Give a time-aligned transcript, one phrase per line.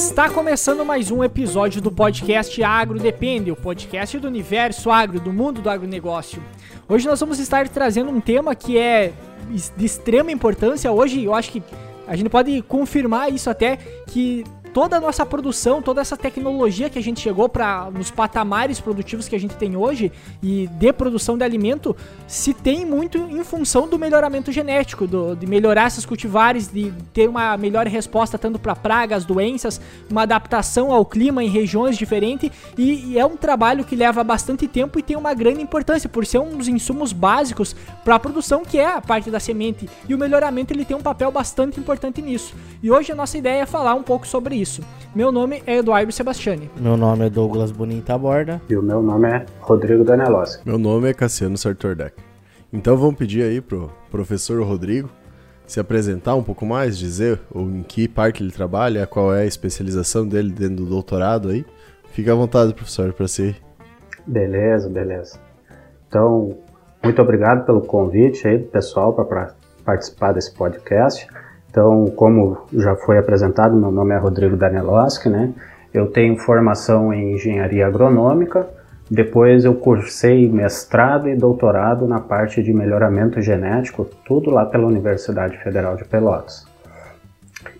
[0.00, 5.30] Está começando mais um episódio do podcast Agro Depende, o podcast do universo agro, do
[5.30, 6.42] mundo do agronegócio.
[6.88, 9.12] Hoje nós vamos estar trazendo um tema que é
[9.76, 10.90] de extrema importância.
[10.90, 11.62] Hoje eu acho que
[12.08, 13.76] a gente pode confirmar isso até
[14.06, 14.42] que
[14.72, 19.28] toda a nossa produção, toda essa tecnologia que a gente chegou para nos patamares produtivos
[19.28, 20.12] que a gente tem hoje
[20.42, 25.46] e de produção de alimento se tem muito em função do melhoramento genético, do, de
[25.46, 31.04] melhorar esses cultivares, de ter uma melhor resposta tanto para pragas, doenças, uma adaptação ao
[31.04, 35.16] clima em regiões diferentes e, e, é um trabalho que leva bastante tempo e tem
[35.16, 39.00] uma grande importância por ser um dos insumos básicos para a produção que é a
[39.00, 42.54] parte da semente e o melhoramento ele tem um papel bastante importante nisso.
[42.82, 44.82] E hoje a nossa ideia é falar um pouco sobre isso.
[45.14, 46.70] Meu nome é Eduardo Sebastiani.
[46.76, 48.60] Meu nome é Douglas Bonita Borda.
[48.68, 50.62] E o meu nome é Rodrigo Daneloski.
[50.66, 52.16] Meu nome é Cassiano Sartordeck.
[52.72, 55.10] Então vamos pedir aí pro professor Rodrigo
[55.66, 60.26] se apresentar um pouco mais, dizer em que parte ele trabalha, qual é a especialização
[60.26, 61.64] dele dentro do doutorado aí.
[62.12, 63.54] Fique à vontade, professor, para si.
[64.26, 65.38] Beleza, beleza.
[66.08, 66.58] Então,
[67.02, 71.26] muito obrigado pelo convite aí do pessoal para participar desse podcast.
[71.70, 75.52] Então, como já foi apresentado, meu nome é Rodrigo Daneloski, né?
[75.94, 78.66] Eu tenho formação em engenharia agronômica,
[79.08, 85.58] depois eu cursei mestrado e doutorado na parte de melhoramento genético, tudo lá pela Universidade
[85.58, 86.64] Federal de Pelotas.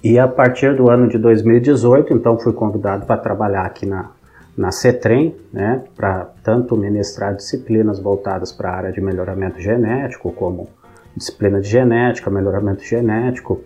[0.03, 4.11] E a partir do ano de 2018, então fui convidado para trabalhar aqui na,
[4.57, 10.69] na CETREM, né, para tanto ministrar disciplinas voltadas para a área de melhoramento genético, como
[11.17, 13.61] disciplina de genética, melhoramento genético,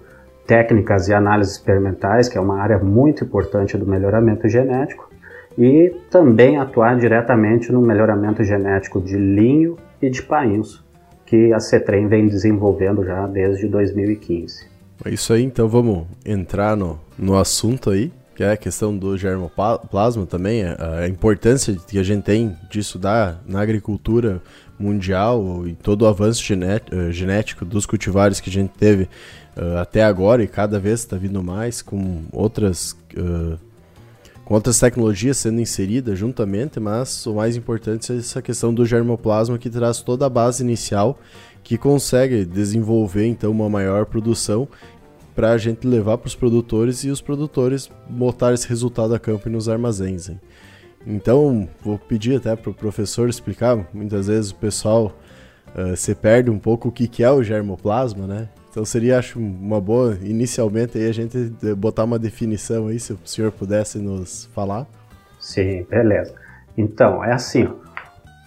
[0.47, 5.09] técnicas e análises experimentais, que é uma área muito importante do melhoramento genético,
[5.56, 10.84] e também atuar diretamente no melhoramento genético de linho e de painço,
[11.25, 14.66] que a CETREM vem desenvolvendo já desde 2015.
[15.04, 19.16] É isso aí, então vamos entrar no, no assunto aí, que é a questão do
[19.16, 24.43] germoplasma também, a, a importância que a gente tem de estudar na agricultura
[24.78, 29.09] mundial e todo o avanço eh, genético dos cultivares que a gente teve
[29.56, 33.59] uh, até agora e cada vez está vindo mais com outras uh,
[34.44, 39.56] com outras tecnologias sendo inseridas juntamente, mas o mais importante é essa questão do germoplasma
[39.56, 41.19] que traz toda a base inicial
[41.62, 44.69] que consegue desenvolver então uma maior produção
[45.34, 49.48] para a gente levar para os produtores e os produtores botar esse resultado a campo
[49.48, 50.28] e nos armazéns.
[50.28, 50.41] Hein?
[51.06, 53.88] Então, vou pedir até para o professor explicar.
[53.92, 55.12] Muitas vezes o pessoal
[55.75, 58.48] uh, se perde um pouco o que, que é o germoplasma, né?
[58.74, 61.38] Então seria, acho, uma boa, inicialmente, aí a gente
[61.76, 64.84] botar uma definição aí, se o senhor pudesse nos falar.
[65.38, 66.34] Sim, beleza.
[66.76, 67.68] Então, é assim,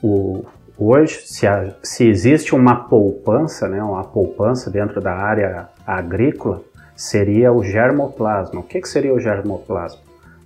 [0.03, 0.43] o,
[0.77, 6.61] hoje, se, a, se existe uma poupança, né, uma poupança dentro da área agrícola,
[6.94, 8.59] seria o germoplasma.
[8.59, 10.01] O que, que seria o germoplasma?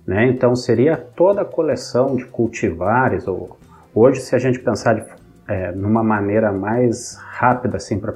[0.06, 0.28] Né?
[0.28, 3.58] Então, seria toda a coleção de cultivares, ou,
[3.92, 5.02] hoje, se a gente pensar de,
[5.48, 8.12] é, numa maneira mais rápida assim, para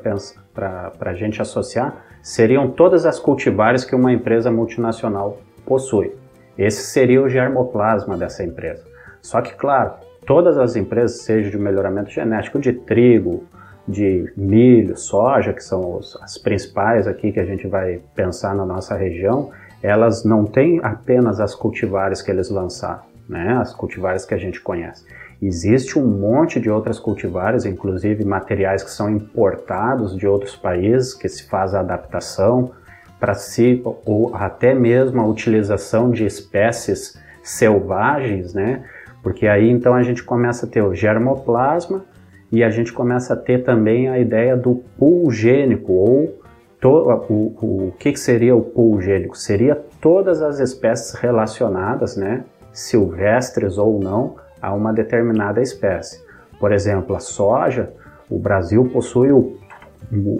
[0.56, 6.12] para a gente associar seriam todas as cultivares que uma empresa multinacional possui.
[6.56, 8.82] Esse seria o germoplasma dessa empresa.
[9.20, 9.92] Só que, claro,
[10.24, 13.44] todas as empresas, seja de melhoramento genético de trigo,
[13.86, 18.64] de milho, soja, que são os, as principais aqui que a gente vai pensar na
[18.64, 19.50] nossa região,
[19.82, 23.58] elas não têm apenas as cultivares que eles lançaram, né?
[23.60, 25.04] as cultivares que a gente conhece.
[25.40, 31.28] Existe um monte de outras cultivares, inclusive materiais que são importados de outros países, que
[31.28, 32.72] se faz a adaptação
[33.20, 38.84] para si, ou até mesmo a utilização de espécies selvagens, né?
[39.22, 42.04] Porque aí então a gente começa a ter o germoplasma
[42.50, 46.40] e a gente começa a ter também a ideia do pool gênico, ou
[46.80, 49.36] to, o, o, o que, seria o pool gênico?
[49.36, 52.44] Seria todas as espécies relacionadas, né?
[52.72, 56.24] Silvestres ou não, a uma determinada espécie.
[56.58, 57.92] Por exemplo, a soja,
[58.30, 59.58] o Brasil possui o,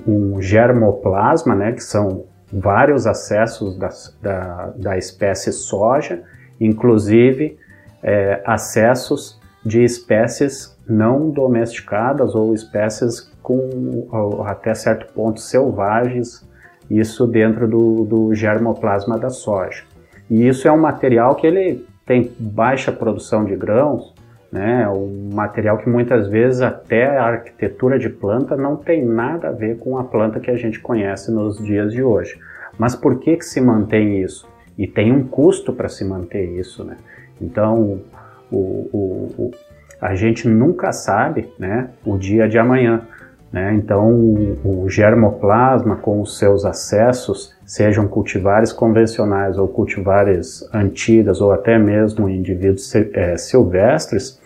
[0.06, 3.88] um germoplasma, né, que são vários acessos da,
[4.22, 6.22] da, da espécie soja,
[6.60, 7.58] inclusive
[8.02, 14.08] é, acessos de espécies não domesticadas ou espécies com
[14.46, 16.46] até certo ponto selvagens,
[16.88, 19.82] isso dentro do, do germoplasma da soja.
[20.30, 24.14] E isso é um material que ele tem baixa produção de grãos,
[24.50, 29.52] né, um material que muitas vezes até a arquitetura de planta não tem nada a
[29.52, 32.38] ver com a planta que a gente conhece nos dias de hoje.
[32.78, 34.48] Mas por que, que se mantém isso?
[34.78, 36.96] E tem um custo para se manter isso, né?
[37.40, 38.00] Então,
[38.50, 39.50] o, o, o,
[40.00, 43.02] a gente nunca sabe né, o dia de amanhã.
[43.52, 43.74] Né?
[43.74, 44.10] Então,
[44.64, 52.28] o, germoplasma, com os seus acessos, sejam cultivares convencionais ou cultivares antigas ou até mesmo
[52.28, 54.40] indivíduos é, silvestres,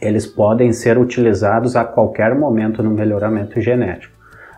[0.00, 4.14] eles podem ser utilizados a qualquer momento no melhoramento genético.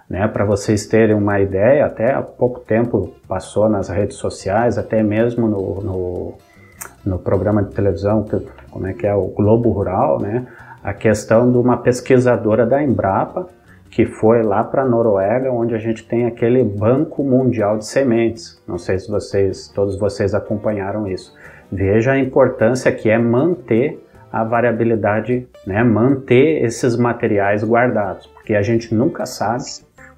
[0.08, 5.02] Né, Para vocês terem uma ideia, até há pouco tempo passou nas redes sociais, até
[5.02, 6.34] mesmo no, no,
[7.04, 8.24] no programa de televisão,
[8.70, 10.46] como é que é, o Globo Rural, né,
[10.82, 13.48] a questão de uma pesquisadora da Embrapa,
[13.90, 18.62] que foi lá para a Noruega, onde a gente tem aquele Banco Mundial de Sementes.
[18.66, 21.34] Não sei se vocês, todos vocês acompanharam isso.
[21.70, 28.62] Veja a importância que é manter a variabilidade, né, manter esses materiais guardados, porque a
[28.62, 29.64] gente nunca sabe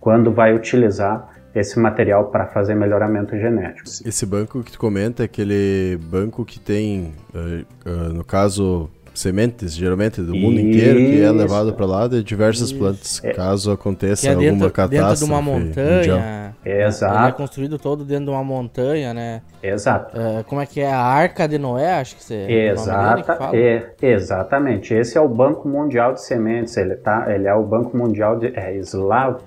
[0.00, 3.88] quando vai utilizar esse material para fazer melhoramento genético.
[4.04, 8.88] Esse banco que tu comenta é aquele banco que tem, uh, uh, no caso,
[9.20, 10.68] sementes, geralmente do mundo Isso.
[10.68, 12.78] inteiro, que é levado para lá de diversas Isso.
[12.78, 13.32] plantas, é.
[13.32, 15.10] caso aconteça é dentro, alguma catástrofe.
[15.10, 16.54] Dentro de uma montanha.
[16.64, 17.18] Exato.
[17.18, 19.42] Ele é construído todo dentro de uma montanha, né?
[19.62, 20.16] Exato.
[20.16, 20.92] Uh, como é que é?
[20.92, 22.46] A Arca de Noé, acho que você.
[22.50, 24.94] Exata, é, exatamente.
[24.94, 26.76] Esse é o Banco Mundial de Sementes.
[26.76, 29.38] Ele, tá, ele é o Banco Mundial de é, Slav,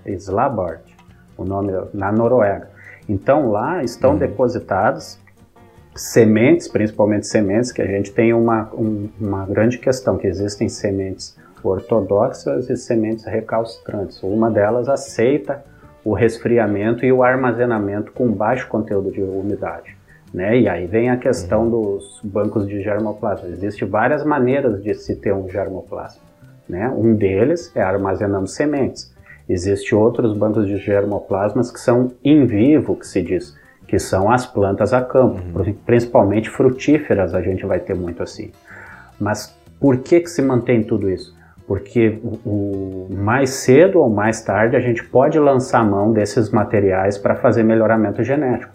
[1.37, 2.69] o nome na Noruega.
[3.07, 4.17] Então lá estão hum.
[4.17, 5.19] depositados
[5.95, 11.37] sementes, principalmente sementes, que a gente tem uma, um, uma grande questão, que existem sementes
[11.63, 14.21] ortodoxas e sementes recalcitrantes.
[14.21, 15.63] Uma delas aceita
[16.03, 19.95] o resfriamento e o armazenamento com baixo conteúdo de umidade.
[20.33, 20.59] Né?
[20.61, 21.69] E aí vem a questão uhum.
[21.69, 23.47] dos bancos de germoplasma.
[23.47, 26.21] Existem várias maneiras de se ter um germoplasma.
[26.67, 26.89] Né?
[26.89, 29.13] Um deles é armazenando sementes.
[29.47, 33.55] Existem outros bancos de germoplasmas que são in vivo, que se diz,
[33.93, 35.71] que são as plantas a campo, uhum.
[35.85, 38.51] principalmente frutíferas, a gente vai ter muito assim.
[39.19, 41.37] Mas por que que se mantém tudo isso?
[41.67, 47.19] Porque o, o mais cedo ou mais tarde a gente pode lançar mão desses materiais
[47.19, 48.73] para fazer melhoramento genético.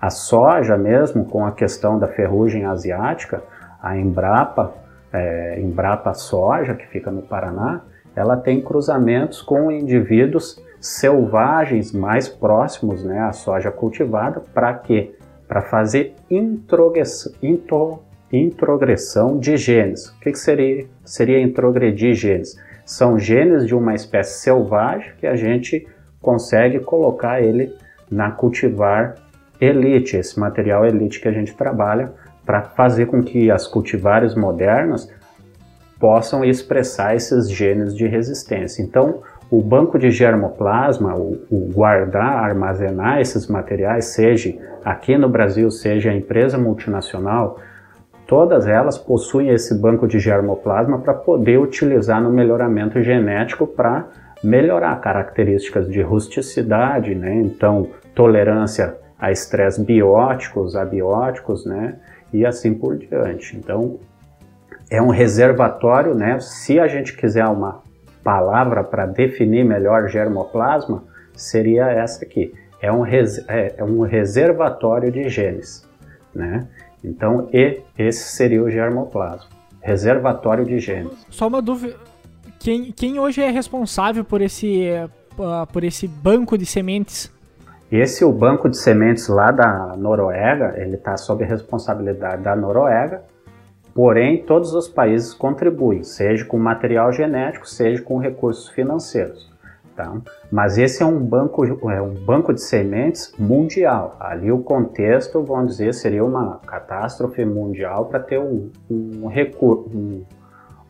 [0.00, 3.42] A soja mesmo, com a questão da ferrugem asiática,
[3.82, 4.72] a Embrapa,
[5.12, 7.80] é, Embrapa Soja, que fica no Paraná,
[8.14, 14.40] ela tem cruzamentos com indivíduos selvagens mais próximos né, à soja cultivada.
[14.54, 15.14] Para quê?
[15.46, 20.08] Para fazer introgressão, intro, introgressão de genes.
[20.08, 22.56] O que, que seria, seria introgredir genes?
[22.86, 25.86] São genes de uma espécie selvagem que a gente
[26.20, 27.74] consegue colocar ele
[28.10, 29.16] na cultivar
[29.60, 32.12] elite, esse material elite que a gente trabalha
[32.44, 35.08] para fazer com que as cultivares modernas
[35.98, 38.82] possam expressar esses genes de resistência.
[38.82, 45.70] Então, o banco de germoplasma, o, o, guardar, armazenar esses materiais, seja aqui no Brasil,
[45.70, 47.58] seja a empresa multinacional,
[48.26, 54.06] todas elas possuem esse banco de germoplasma para poder utilizar no melhoramento genético para
[54.42, 57.34] melhorar características de rusticidade, né?
[57.34, 61.96] Então, tolerância a estresse bióticos, abióticos, né?
[62.32, 63.56] E assim por diante.
[63.56, 63.98] Então,
[64.88, 66.38] é um reservatório, né?
[66.38, 67.82] Se a gente quiser uma
[68.22, 72.52] palavra para definir melhor germoplasma, seria essa aqui.
[72.80, 75.86] É um, res, é, é um reservatório de genes,
[76.34, 76.66] né?
[77.04, 79.48] Então, e, esse seria o germoplasma,
[79.80, 81.26] reservatório de genes.
[81.30, 81.96] Só uma dúvida,
[82.58, 84.88] quem, quem hoje é responsável por esse,
[85.38, 87.32] uh, por esse banco de sementes?
[87.90, 93.22] Esse o banco de sementes lá da Noruega, ele está sob responsabilidade da Noruega,
[93.94, 99.50] Porém, todos os países contribuem, seja com material genético, seja com recursos financeiros.
[99.96, 100.16] Tá?
[100.50, 104.16] Mas esse é um banco, é um banco de sementes mundial.
[104.20, 110.24] Ali o contexto, vamos dizer, seria uma catástrofe mundial para ter um, um, recur, um,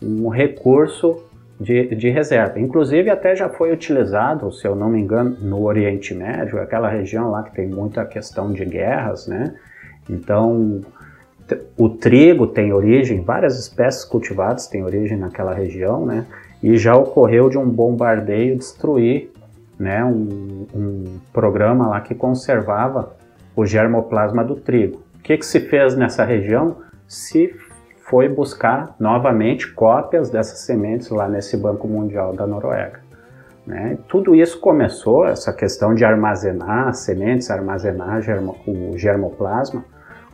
[0.02, 1.25] um recurso
[1.59, 2.61] de, de, reserva.
[2.61, 7.30] Inclusive, até já foi utilizado, se eu não me engano, no Oriente Médio, aquela região
[7.30, 9.54] lá que tem muita questão de guerras, né?
[10.09, 10.80] Então,
[11.76, 16.26] o trigo tem origem, várias espécies cultivadas têm origem naquela região, né?
[16.62, 19.30] E já ocorreu de um bombardeio destruir
[19.78, 23.16] né, um, um programa lá que conservava
[23.57, 25.00] o germoplasma do trigo.
[25.19, 26.76] O que, que se fez nessa região?
[27.09, 27.54] Se
[28.11, 33.00] foi buscar novamente cópias dessas sementes lá nesse Banco Mundial da Noruega.
[33.66, 33.97] Né?
[34.09, 39.85] Tudo isso começou, essa questão de armazenar sementes, armazenar germo, o germoplasma,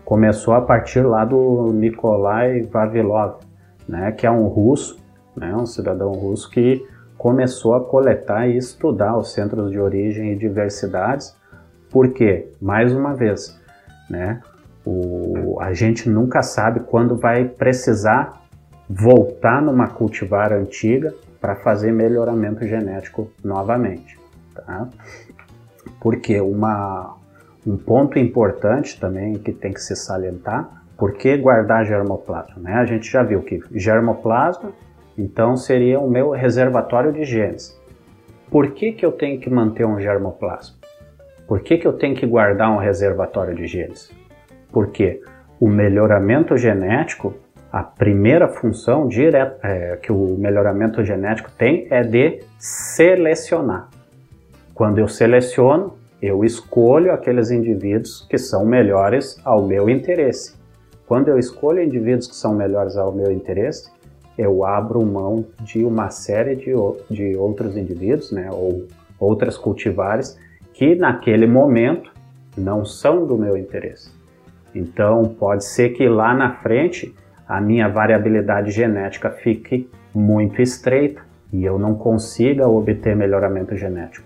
[0.06, 3.40] começou a partir lá do Nikolai Vavilov,
[3.88, 4.96] né, que é um russo,
[5.36, 6.86] né, um cidadão russo que
[7.18, 11.36] começou a coletar e estudar os centros de origem e diversidades,
[11.90, 13.60] porque, mais uma vez,
[14.08, 14.40] né,
[14.84, 18.42] o, a gente nunca sabe quando vai precisar
[18.88, 24.16] voltar numa cultivar antiga para fazer melhoramento genético novamente.
[24.54, 24.88] Tá?
[26.00, 27.16] Porque uma,
[27.66, 32.54] um ponto importante também que tem que se salientar, por que guardar germoplasma?
[32.62, 32.75] Né?
[32.75, 34.73] A gente já viu que germoplasma,
[35.18, 37.76] então seria o meu reservatório de genes.
[38.50, 40.76] Por que, que eu tenho que manter um germoplasma?
[41.49, 44.12] Por que, que eu tenho que guardar um reservatório de genes?
[44.73, 45.20] Porque
[45.58, 47.35] o melhoramento genético,
[47.73, 53.88] a primeira função direta, é, que o melhoramento genético tem é de selecionar.
[54.75, 55.94] Quando eu seleciono,
[56.26, 60.54] eu escolho aqueles indivíduos que são melhores ao meu interesse.
[61.06, 63.90] Quando eu escolho indivíduos que são melhores ao meu interesse,
[64.37, 66.73] eu abro mão de uma série de,
[67.11, 68.87] de outros indivíduos, né, ou
[69.18, 70.38] outras cultivares,
[70.75, 72.12] que naquele momento
[72.56, 74.11] não são do meu interesse.
[74.75, 77.14] Então, pode ser que lá na frente
[77.49, 84.25] a minha variabilidade genética fique muito estreita e eu não consiga obter melhoramento genético.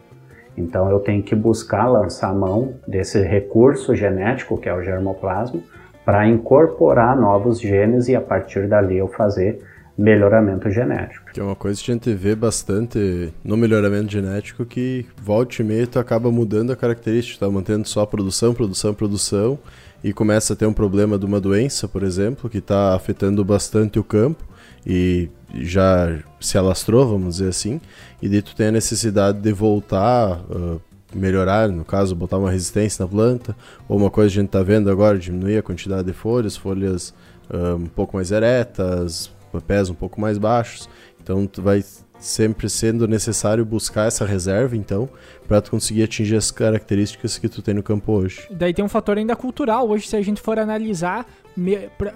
[0.61, 5.61] Então, eu tenho que buscar lançar mão desse recurso genético, que é o germoplasma,
[6.05, 9.61] para incorporar novos genes e a partir dali eu fazer
[9.97, 11.31] melhoramento genético.
[11.33, 15.65] Que é uma coisa que a gente vê bastante no melhoramento genético que volta e
[15.65, 19.59] meia tu acaba mudando a característica, tá mantendo só produção, produção, produção
[20.03, 23.99] e começa a ter um problema de uma doença, por exemplo, que está afetando bastante
[23.99, 24.43] o campo
[24.87, 27.81] e já se alastrou, vamos dizer assim,
[28.23, 30.81] e daí tu tem a necessidade de voltar, uh,
[31.15, 33.57] melhorar, no caso, botar uma resistência na planta,
[33.89, 37.15] ou uma coisa que a gente está vendo agora, diminuir a quantidade de folhas, folhas
[37.51, 39.31] uh, um pouco mais eretas,
[39.67, 40.89] pés um pouco mais baixos.
[41.23, 41.85] Então tu vai
[42.21, 45.09] sempre sendo necessário buscar essa reserva, então,
[45.49, 48.47] para tu conseguir atingir as características que tu tem no campo hoje.
[48.51, 49.89] Daí tem um fator ainda cultural.
[49.89, 51.27] Hoje, se a gente for analisar,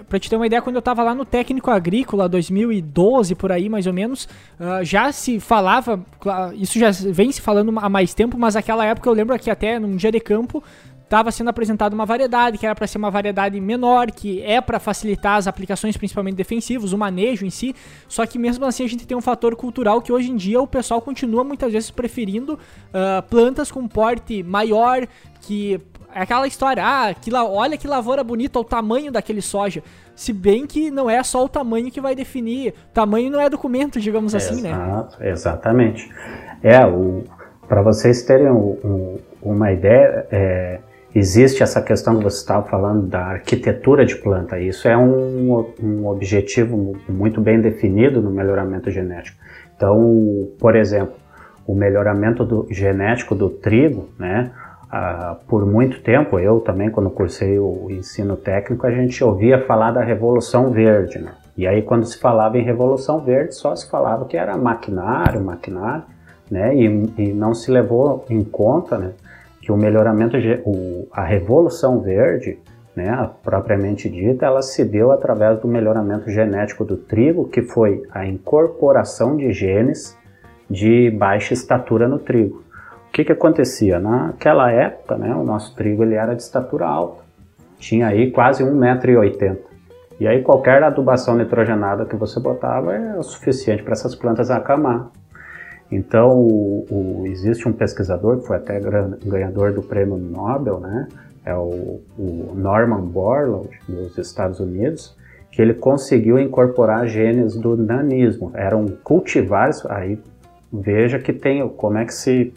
[0.09, 3.69] para te ter uma ideia, quando eu estava lá no técnico agrícola, 2012 por aí,
[3.69, 4.29] mais ou menos,
[4.61, 6.05] uh, já se falava,
[6.55, 9.79] isso já vem se falando há mais tempo, mas aquela época eu lembro que até
[9.79, 10.63] num dia de campo
[11.15, 14.81] estava sendo apresentada uma variedade que era para ser uma variedade menor, que é para
[14.81, 17.73] facilitar as aplicações principalmente defensivas, o manejo em si.
[18.09, 20.67] Só que mesmo assim a gente tem um fator cultural que hoje em dia o
[20.67, 25.07] pessoal continua muitas vezes preferindo uh, plantas com porte maior,
[25.43, 25.81] que
[26.13, 29.85] é aquela história, ah, que la, olha que lavoura bonita, o tamanho daquele soja.
[30.17, 34.01] Se bem que não é só o tamanho que vai definir, tamanho não é documento,
[34.01, 34.73] digamos assim, né?
[35.21, 36.09] Exatamente.
[36.63, 36.79] É,
[37.69, 40.81] para vocês terem um, um, uma ideia, é,
[41.15, 44.59] existe essa questão que você estava falando da arquitetura de planta.
[44.59, 49.39] Isso é um, um objetivo muito bem definido no melhoramento genético.
[49.77, 51.15] Então, por exemplo,
[51.67, 54.51] o melhoramento do, genético do trigo, né?
[54.91, 59.91] Ah, por muito tempo, eu também, quando cursei o ensino técnico, a gente ouvia falar
[59.91, 61.19] da Revolução Verde.
[61.19, 61.33] Né?
[61.57, 66.05] E aí, quando se falava em Revolução Verde, só se falava que era maquinário, maquinário,
[66.49, 66.77] né?
[66.77, 69.13] e, e não se levou em conta né?
[69.65, 72.59] Que o melhoramento, o, a revolução verde,
[72.95, 78.27] né, propriamente dita, ela se deu através do melhoramento genético do trigo, que foi a
[78.27, 80.19] incorporação de genes
[80.69, 82.63] de baixa estatura no trigo.
[83.09, 83.99] O que, que acontecia?
[83.99, 87.23] Naquela época, né, o nosso trigo ele era de estatura alta,
[87.79, 89.57] tinha aí quase 1,80m.
[90.21, 95.11] E aí qualquer adubação nitrogenada que você botava é o suficiente para essas plantas acamar.
[95.91, 98.81] Então, o, o, existe um pesquisador que foi até
[99.25, 101.09] ganhador do prêmio Nobel, né?
[101.45, 105.15] É o, o Norman Borlaug, dos Estados Unidos,
[105.53, 108.51] que ele conseguiu incorporar genes do nanismo.
[108.55, 110.19] Eram cultivares, aí
[110.73, 112.53] veja que tem como é que se...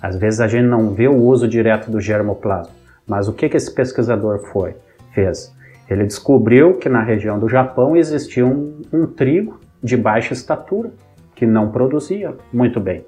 [0.00, 2.72] às vezes a gente não vê o uso direto do germoplasma,
[3.06, 4.76] mas o que, que esse pesquisador foi,
[5.12, 5.52] fez?
[5.88, 10.90] Ele descobriu que na região do Japão existia um, um trigo de baixa estatura,
[11.38, 13.06] que não produzia muito bem.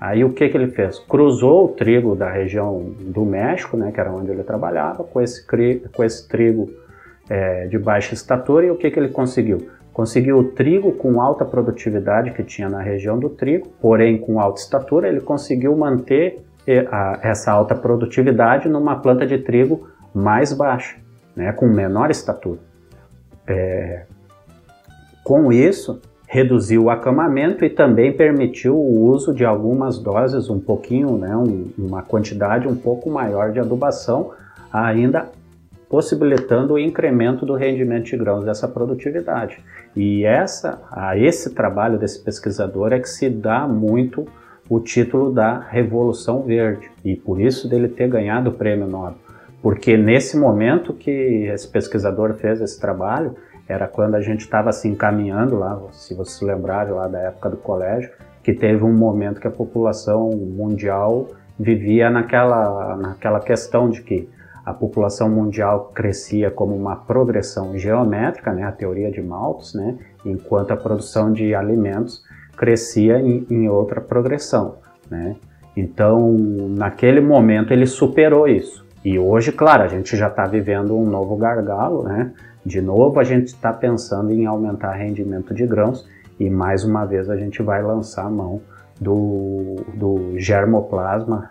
[0.00, 0.98] Aí o que, que ele fez?
[0.98, 5.46] Cruzou o trigo da região do México, né, que era onde ele trabalhava, com esse,
[5.94, 6.70] com esse trigo
[7.28, 9.68] é, de baixa estatura e o que, que ele conseguiu?
[9.92, 14.60] Conseguiu o trigo com alta produtividade que tinha na região do trigo, porém com alta
[14.60, 20.96] estatura, ele conseguiu manter é, a, essa alta produtividade numa planta de trigo mais baixa,
[21.34, 22.60] né, com menor estatura.
[23.46, 24.04] É,
[25.22, 31.16] com isso, reduziu o acamamento e também permitiu o uso de algumas doses, um pouquinho,
[31.16, 34.32] né, um, uma quantidade um pouco maior de adubação,
[34.72, 35.28] ainda
[35.88, 39.58] possibilitando o incremento do rendimento de grãos dessa produtividade.
[39.94, 44.26] E essa, a esse trabalho desse pesquisador é que se dá muito
[44.68, 49.14] o título da Revolução Verde e por isso dele ter ganhado o prêmio Nobel,
[49.62, 53.36] porque nesse momento que esse pesquisador fez esse trabalho,
[53.68, 57.56] era quando a gente estava se encaminhando lá, se vocês lembrarem lá da época do
[57.56, 58.10] colégio,
[58.42, 64.28] que teve um momento que a população mundial vivia naquela, naquela questão de que
[64.64, 70.72] a população mundial crescia como uma progressão geométrica, né, a teoria de Malthus, né, enquanto
[70.72, 72.22] a produção de alimentos
[72.56, 74.76] crescia em, em outra progressão.
[75.10, 75.36] Né.
[75.76, 76.32] Então,
[76.70, 78.84] naquele momento, ele superou isso.
[79.04, 82.32] E hoje, claro, a gente já está vivendo um novo gargalo, né?
[82.66, 86.04] De novo, a gente está pensando em aumentar rendimento de grãos
[86.36, 88.60] e mais uma vez a gente vai lançar a mão
[89.00, 91.48] do, do germoplasma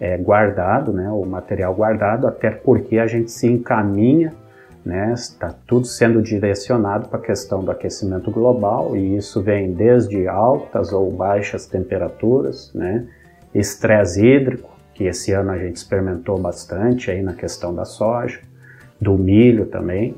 [0.00, 4.32] é, guardado, né, o material guardado, até porque a gente se encaminha,
[4.82, 10.26] né, está tudo sendo direcionado para a questão do aquecimento global e isso vem desde
[10.26, 13.06] altas ou baixas temperaturas, né,
[13.54, 18.40] estresse hídrico, que esse ano a gente experimentou bastante aí na questão da soja,
[18.98, 20.16] do milho também,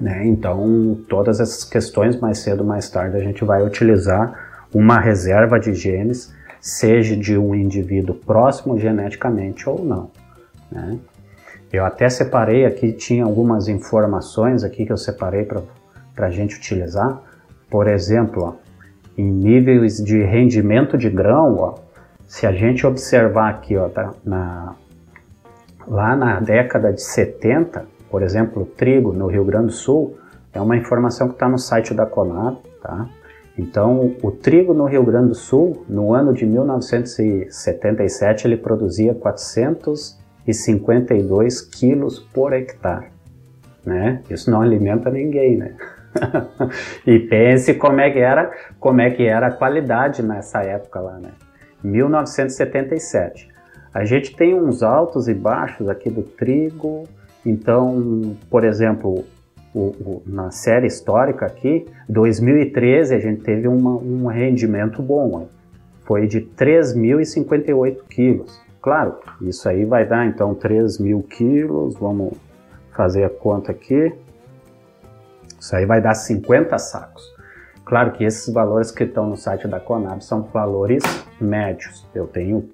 [0.00, 0.26] né?
[0.26, 5.58] Então, todas essas questões, mais cedo ou mais tarde, a gente vai utilizar uma reserva
[5.58, 10.10] de genes, seja de um indivíduo próximo geneticamente ou não.
[10.70, 10.98] Né?
[11.72, 17.20] Eu até separei aqui, tinha algumas informações aqui que eu separei para a gente utilizar.
[17.70, 18.54] Por exemplo, ó,
[19.16, 21.74] em níveis de rendimento de grão, ó,
[22.26, 24.74] se a gente observar aqui, ó, tá, na,
[25.86, 30.16] lá na década de 70, por exemplo, o trigo no Rio Grande do Sul,
[30.52, 33.08] é uma informação que está no site da Conab, tá?
[33.58, 41.62] Então, o trigo no Rio Grande do Sul, no ano de 1977, ele produzia 452
[41.62, 43.06] quilos por hectare,
[43.84, 44.20] né?
[44.28, 45.74] Isso não alimenta ninguém, né?
[47.06, 51.18] e pense como é que era, como é que era a qualidade nessa época lá,
[51.18, 51.30] né?
[51.82, 53.48] 1977.
[53.92, 57.04] A gente tem uns altos e baixos aqui do trigo,
[57.46, 59.24] então, por exemplo,
[59.72, 65.48] o, o, na série histórica aqui, 2013 a gente teve uma, um rendimento bom,
[66.04, 68.60] foi de 3.058 quilos.
[68.82, 72.32] Claro, isso aí vai dar então 3 mil quilos, vamos
[72.90, 74.12] fazer a conta aqui.
[75.60, 77.22] Isso aí vai dar 50 sacos.
[77.84, 81.04] Claro que esses valores que estão no site da Conab são valores
[81.40, 82.04] médios.
[82.12, 82.68] Eu tenho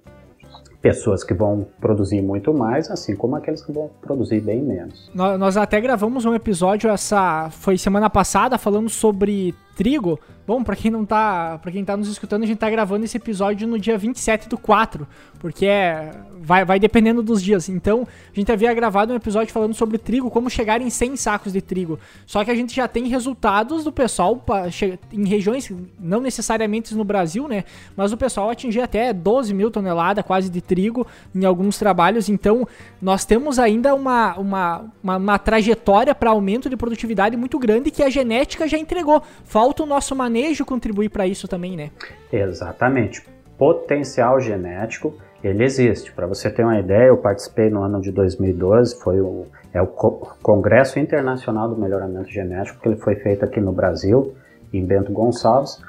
[0.83, 5.11] pessoas que vão produzir muito mais, assim como aqueles que vão produzir bem menos.
[5.15, 10.19] Nós até gravamos um episódio essa foi semana passada falando sobre trigo.
[10.53, 13.17] Bom, para quem não tá, para quem tá nos escutando, a gente tá gravando esse
[13.17, 15.09] episódio no dia 27 do 4,
[15.41, 16.11] porque é
[16.43, 17.69] vai, vai dependendo dos dias.
[17.69, 21.53] Então, a gente havia gravado um episódio falando sobre trigo, como chegar em 100 sacos
[21.53, 21.99] de trigo.
[22.27, 24.67] Só que a gente já tem resultados do pessoal pra,
[25.13, 27.65] em regiões, não necessariamente no Brasil, né?
[27.97, 32.29] Mas o pessoal atingir até 12 mil toneladas quase de trigo em alguns trabalhos.
[32.29, 32.67] Então,
[33.01, 38.03] nós temos ainda uma, uma, uma, uma trajetória para aumento de produtividade muito grande que
[38.03, 39.23] a genética já entregou.
[39.45, 41.91] Falta o nosso manejo contribuir para isso também, né?
[42.33, 43.23] Exatamente.
[43.57, 46.13] Potencial genético ele existe.
[46.13, 49.87] Para você ter uma ideia, eu participei no ano de 2012, foi o, é o
[49.87, 54.35] Congresso Internacional do Melhoramento Genético, que ele foi feito aqui no Brasil,
[54.73, 55.83] em Bento Gonçalves,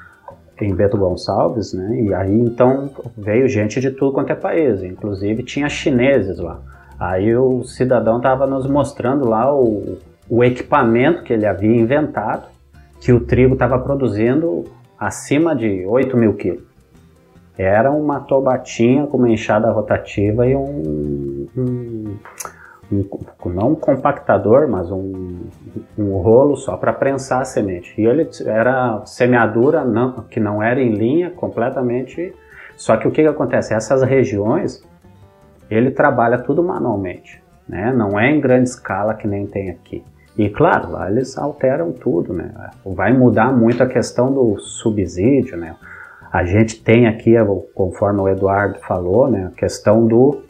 [0.60, 2.00] em Bento Gonçalves, né?
[2.00, 6.60] E aí então veio gente de tudo quanto é país, inclusive tinha chineses lá.
[6.98, 12.46] Aí o cidadão estava nos mostrando lá o, o equipamento que ele havia inventado,
[13.04, 14.64] que o trigo estava produzindo
[14.98, 16.64] acima de 8 mil quilos.
[17.56, 22.16] Era uma tobatinha com uma enxada rotativa e um, um,
[22.90, 25.42] um não um compactador, mas um,
[25.98, 27.94] um rolo só para prensar a semente.
[28.00, 32.34] E ele era semeadura não, que não era em linha completamente.
[32.74, 33.74] Só que o que, que acontece?
[33.74, 34.82] Essas regiões
[35.70, 37.92] ele trabalha tudo manualmente, né?
[37.92, 40.02] Não é em grande escala que nem tem aqui.
[40.36, 42.52] E claro, lá eles alteram tudo, né?
[42.84, 45.76] Vai mudar muito a questão do subsídio, né?
[46.32, 47.34] A gente tem aqui,
[47.72, 50.42] conforme o Eduardo falou, né, a questão do,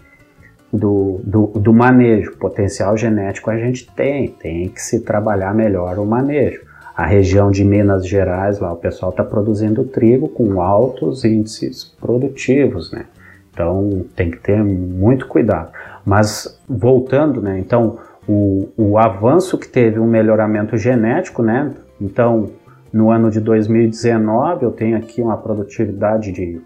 [0.73, 2.39] do, do, do manejo.
[2.39, 6.63] Potencial genético a gente tem, tem que se trabalhar melhor o manejo.
[6.97, 12.91] A região de Minas Gerais, lá o pessoal está produzindo trigo com altos índices produtivos,
[12.91, 13.05] né?
[13.53, 15.71] Então tem que ter muito cuidado.
[16.03, 17.59] Mas voltando, né?
[17.59, 21.73] Então o, o avanço que teve um melhoramento genético, né?
[22.01, 22.51] Então
[22.95, 26.63] no ano de 2019, eu tenho aqui uma produtividade de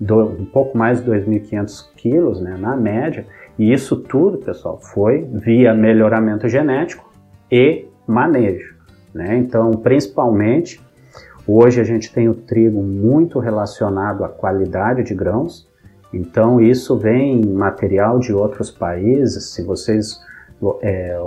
[0.00, 3.26] do, um pouco mais de 2.500 quilos, né, na média,
[3.58, 7.12] e isso tudo, pessoal, foi via melhoramento genético
[7.52, 8.74] e manejo.
[9.12, 9.36] Né?
[9.36, 10.80] Então, principalmente,
[11.46, 15.68] hoje a gente tem o trigo muito relacionado à qualidade de grãos,
[16.10, 19.50] então isso vem em material de outros países.
[19.50, 20.18] Se vocês
[20.82, 21.20] é,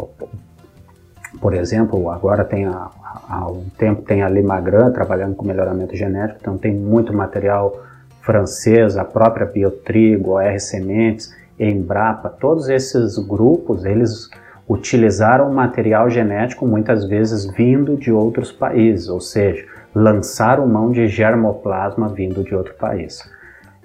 [1.40, 2.90] por exemplo, agora tem a,
[3.28, 7.84] há um tempo tem a Limagran trabalhando com melhoramento genético, então tem muito material
[8.22, 14.30] francês, a própria Biotrigo, a R Sementes, Embrapa, todos esses grupos, eles
[14.68, 22.08] utilizaram material genético muitas vezes vindo de outros países, ou seja, lançaram mão de germoplasma
[22.08, 23.22] vindo de outro país.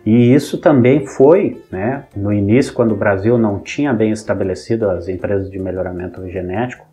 [0.08, 5.06] E isso também foi, né, no início, quando o Brasil não tinha bem estabelecido as
[5.06, 6.86] empresas de melhoramento genético,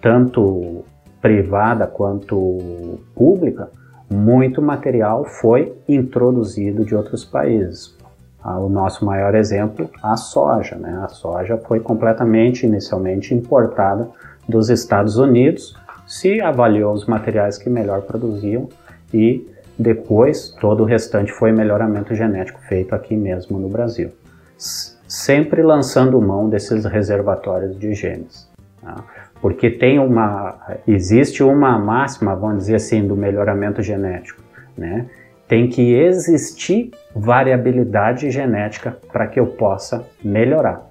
[0.00, 0.82] tanto
[1.20, 3.68] privada quanto pública,
[4.10, 7.94] muito material foi introduzido de outros países.
[8.42, 10.76] Ah, o nosso maior exemplo, a soja.
[10.76, 11.02] Né?
[11.04, 14.08] A soja foi completamente, inicialmente, importada
[14.48, 18.70] dos Estados Unidos, se avaliou os materiais que melhor produziam
[19.12, 24.12] e depois todo o restante foi melhoramento genético feito aqui mesmo no Brasil.
[24.56, 28.48] Sempre lançando mão desses reservatórios de genes.
[28.80, 28.96] Tá?
[29.40, 34.42] Porque tem uma, existe uma máxima, vamos dizer assim, do melhoramento genético,
[34.76, 35.06] né?
[35.46, 40.88] Tem que existir variabilidade genética para que eu possa melhorar.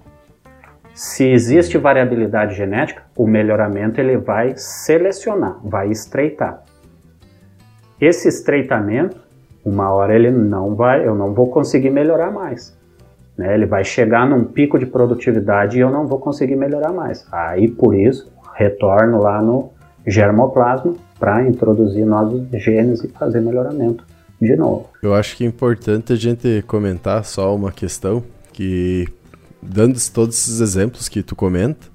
[0.93, 6.63] Se existe variabilidade genética, o melhoramento ele vai selecionar, vai estreitar.
[8.03, 9.15] Esse estreitamento,
[9.63, 12.77] uma hora ele não vai, eu não vou conseguir melhorar mais.
[13.37, 13.53] Né?
[13.53, 17.25] Ele vai chegar num pico de produtividade e eu não vou conseguir melhorar mais.
[17.31, 19.71] Aí por isso retorno lá no
[20.05, 24.03] germoplasma para introduzir novos genes e fazer melhoramento
[24.41, 24.89] de novo.
[25.01, 29.07] Eu acho que é importante a gente comentar só uma questão que,
[29.61, 31.87] dando todos esses exemplos que tu comenta,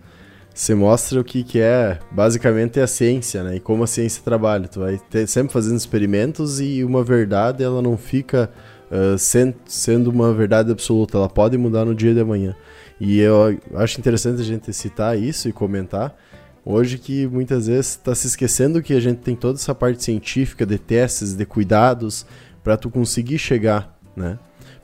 [0.58, 3.56] você mostra o que, que é basicamente a ciência, né?
[3.56, 4.66] E como a ciência trabalha.
[4.66, 8.50] Tu vai ter, sempre fazendo experimentos e uma verdade ela não fica
[8.90, 12.56] uh, sendo, sendo uma verdade absoluta, ela pode mudar no dia de amanhã.
[13.00, 16.16] E eu acho interessante a gente citar isso e comentar,
[16.64, 20.66] Hoje que muitas vezes está se esquecendo que a gente tem toda essa parte científica
[20.66, 22.26] de testes, de cuidados,
[22.62, 24.38] para tu conseguir chegar, né?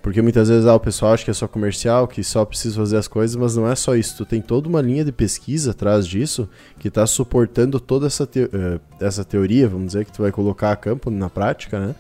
[0.05, 2.99] Porque muitas vezes ah, o pessoal acha que é só comercial, que só precisa fazer
[2.99, 4.19] as coisas, mas não é só isso.
[4.19, 6.47] Tu tem toda uma linha de pesquisa atrás disso
[6.79, 10.73] que está suportando toda essa, te uh, essa teoria, vamos dizer, que tu vai colocar
[10.73, 11.95] a campo na prática, né?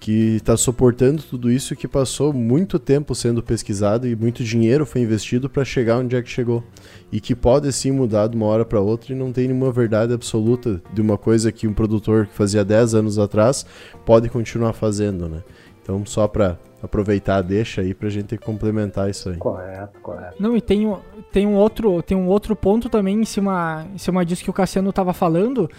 [0.00, 5.02] que está suportando tudo isso que passou muito tempo sendo pesquisado e muito dinheiro foi
[5.02, 6.64] investido para chegar onde é que chegou.
[7.12, 10.14] E que pode sim mudar de uma hora para outra e não tem nenhuma verdade
[10.14, 13.66] absoluta de uma coisa que um produtor que fazia 10 anos atrás
[14.06, 15.42] pode continuar fazendo, né?
[15.82, 19.36] Então, só para aproveitar, deixa aí pra gente complementar isso aí.
[19.36, 20.36] Correto, correto.
[20.38, 20.94] Não, e tem,
[21.32, 24.54] tem, um, outro, tem um outro ponto também em cima, em cima disso que o
[24.54, 25.70] Cassiano estava falando,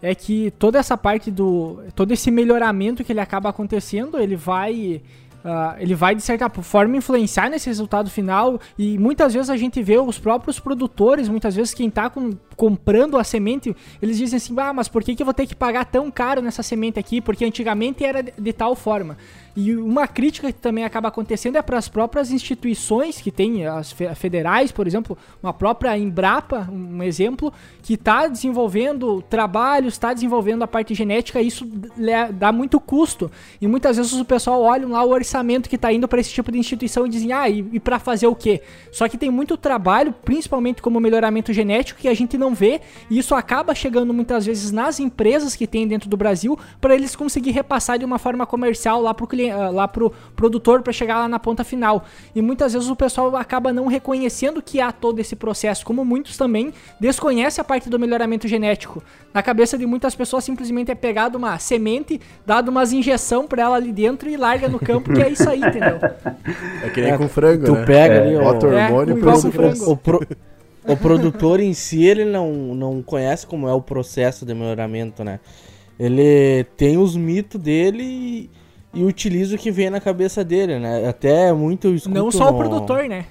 [0.00, 1.82] é que toda essa parte do.
[1.94, 5.02] todo esse melhoramento que ele acaba acontecendo, ele vai.
[5.44, 8.58] Uh, ele vai, de certa forma, influenciar nesse resultado final.
[8.78, 13.18] E muitas vezes a gente vê os próprios produtores, muitas vezes quem está com, comprando
[13.18, 15.84] a semente, eles dizem assim: ah, mas por que, que eu vou ter que pagar
[15.84, 17.20] tão caro nessa semente aqui?
[17.20, 19.18] Porque antigamente era de, de tal forma.
[19.56, 23.92] E uma crítica que também acaba acontecendo é para as próprias instituições que tem, as
[24.16, 30.66] federais, por exemplo, uma própria Embrapa, um exemplo, que está desenvolvendo trabalhos, está desenvolvendo a
[30.66, 31.64] parte genética, e isso
[32.32, 33.30] dá muito custo.
[33.60, 36.50] E muitas vezes o pessoal olha lá o orçamento que está indo para esse tipo
[36.50, 38.60] de instituição e dizem, ah, e, e para fazer o quê?
[38.90, 43.18] Só que tem muito trabalho, principalmente como melhoramento genético, que a gente não vê, e
[43.20, 47.52] isso acaba chegando muitas vezes nas empresas que tem dentro do Brasil, para eles conseguir
[47.52, 51.28] repassar de uma forma comercial lá para o cliente lá pro produtor para chegar lá
[51.28, 52.04] na ponta final.
[52.34, 56.36] E muitas vezes o pessoal acaba não reconhecendo que há todo esse processo, como muitos
[56.36, 59.02] também desconhecem a parte do melhoramento genético.
[59.32, 63.76] Na cabeça de muitas pessoas simplesmente é pegado uma semente, dado umas injeção para ela
[63.76, 65.98] ali dentro e larga no campo, que é isso aí, entendeu?
[66.82, 67.84] É que nem é, com frango, tu né?
[67.84, 69.90] pega é, ali, bota é, hormônio é, frango.
[69.90, 70.26] O, pro,
[70.86, 75.40] o produtor em si, ele não, não conhece como é o processo de melhoramento, né?
[75.98, 78.50] Ele tem os mitos dele e
[78.94, 81.06] e utiliza o que vem na cabeça dele, né?
[81.08, 82.54] Até muito eu escuto Não só no...
[82.54, 83.26] o produtor, né?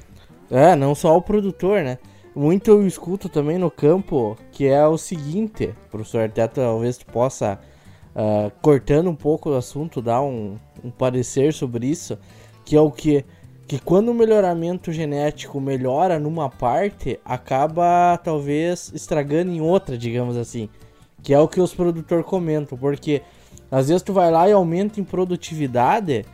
[0.51, 1.97] É, não só o produtor, né?
[2.35, 7.59] Muito eu escuto também no campo, que é o seguinte, professor, até talvez tu possa,
[8.15, 12.17] uh, cortando um pouco o assunto, dar um, um parecer sobre isso,
[12.65, 13.23] que é o que
[13.65, 20.69] que quando o melhoramento genético melhora numa parte, acaba talvez estragando em outra, digamos assim.
[21.21, 23.21] Que é o que os produtores comentam, porque
[23.73, 26.25] às vezes tu vai lá e aumenta em produtividade,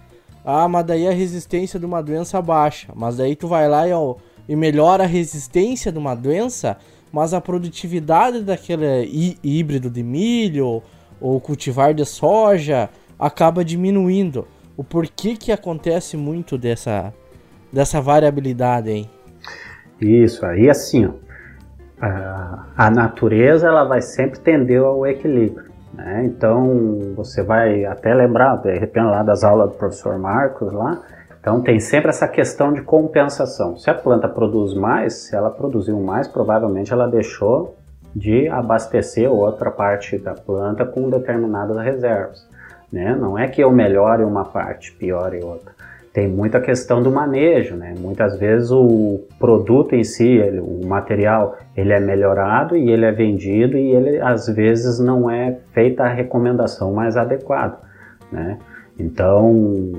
[0.44, 2.92] ah, mas daí a resistência de uma doença baixa.
[2.94, 4.16] Mas daí tu vai lá e, ó,
[4.48, 6.76] e melhora a resistência de uma doença,
[7.14, 10.84] mas a produtividade daquele híbrido de milho
[11.22, 14.46] ou cultivar de soja acaba diminuindo.
[14.76, 17.14] O porquê que acontece muito dessa,
[17.72, 19.10] dessa variabilidade, hein?
[20.02, 21.12] Isso, aí assim, ó,
[22.02, 25.69] a, a natureza ela vai sempre tender ao equilíbrio.
[26.00, 26.26] Né?
[26.26, 31.02] Então você vai até lembrar, de repente, lá das aulas do professor Marcos lá,
[31.40, 33.78] então tem sempre essa questão de compensação.
[33.78, 37.76] Se a planta produz mais, se ela produziu mais, provavelmente ela deixou
[38.16, 42.48] de abastecer outra parte da planta com determinadas reservas.
[42.92, 43.16] Né?
[43.16, 45.79] Não é que eu melhore uma parte, piore outra
[46.14, 47.94] tem muita questão do manejo, né?
[48.00, 53.12] Muitas vezes o produto em si, ele, o material, ele é melhorado e ele é
[53.12, 57.78] vendido e ele às vezes não é feita a recomendação mais adequada,
[58.32, 58.58] né?
[58.98, 59.94] Então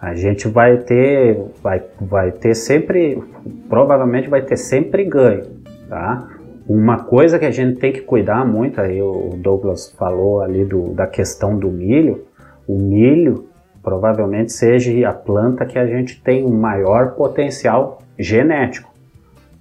[0.00, 3.20] a gente vai ter, vai, vai ter sempre,
[3.68, 5.44] provavelmente vai ter sempre ganho,
[5.88, 6.28] tá?
[6.68, 10.92] Uma coisa que a gente tem que cuidar muito, aí o Douglas falou ali do,
[10.92, 12.26] da questão do milho,
[12.66, 13.47] o milho
[13.88, 18.92] provavelmente seja a planta que a gente tem o maior potencial genético.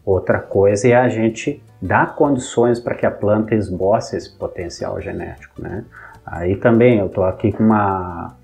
[0.06, 5.62] Outra coisa é a gente dar condições para que a planta esboce esse potencial genético,
[5.62, 5.86] né?
[6.26, 8.36] Aí também eu estou aqui com uma,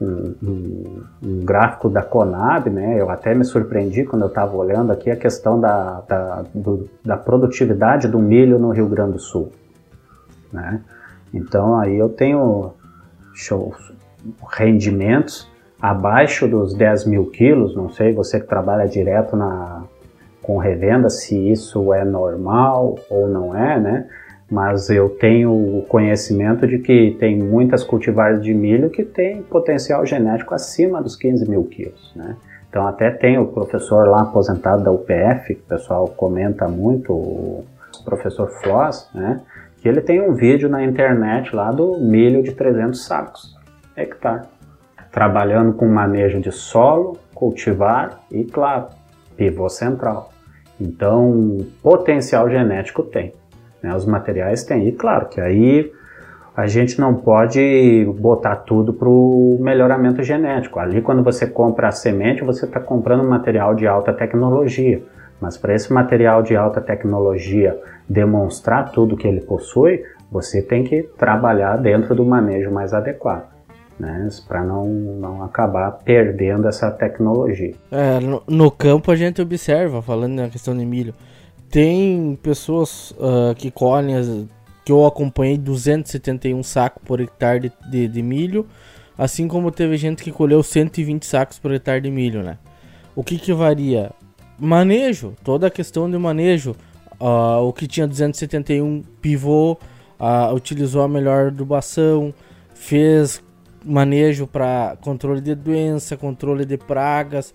[0.00, 2.98] um, um, um, gráfico da Conab, né?
[2.98, 7.18] Eu até me surpreendi quando eu estava olhando aqui a questão da, da, do, da
[7.18, 9.52] produtividade do milho no Rio Grande do Sul,
[10.50, 10.80] né?
[11.34, 12.72] Então aí eu tenho
[13.34, 13.74] show,
[14.50, 15.48] rendimentos
[15.80, 19.84] abaixo dos 10 mil quilos, não sei, você que trabalha direto na,
[20.42, 24.06] com revenda, se isso é normal ou não é, né?
[24.50, 30.06] Mas eu tenho o conhecimento de que tem muitas cultivares de milho que têm potencial
[30.06, 32.36] genético acima dos 15 mil quilos, né?
[32.68, 37.64] Então até tem o professor lá aposentado da UPF, que o pessoal comenta muito, o
[38.04, 39.40] professor Floss, né?
[39.80, 43.57] Que ele tem um vídeo na internet lá do milho de 300 sacos
[43.98, 44.42] hectare,
[45.10, 48.86] trabalhando com manejo de solo, cultivar e, claro,
[49.36, 50.32] pivô central.
[50.80, 53.34] Então, potencial genético tem,
[53.82, 53.94] né?
[53.94, 54.88] os materiais têm.
[54.88, 55.92] E claro que aí
[56.56, 60.78] a gente não pode botar tudo para o melhoramento genético.
[60.78, 65.02] Ali, quando você compra a semente, você está comprando um material de alta tecnologia.
[65.40, 71.04] Mas para esse material de alta tecnologia demonstrar tudo que ele possui, você tem que
[71.16, 73.57] trabalhar dentro do manejo mais adequado
[73.98, 77.74] né, para não, não acabar perdendo essa tecnologia.
[77.90, 81.14] É, no, no, campo a gente observa, falando na questão de milho,
[81.70, 84.48] tem pessoas uh, que colhem,
[84.84, 88.66] que eu acompanhei 271 sacos por hectare de, de, de, milho,
[89.16, 92.58] assim como teve gente que colheu 120 sacos por hectare de milho, né?
[93.14, 94.12] O que que varia?
[94.58, 96.74] Manejo, toda a questão de manejo,
[97.20, 99.76] uh, o que tinha 271 pivô,
[100.18, 102.32] uh, utilizou a melhor adubação,
[102.74, 103.42] fez
[103.88, 107.54] manejo para controle de doença, controle de pragas.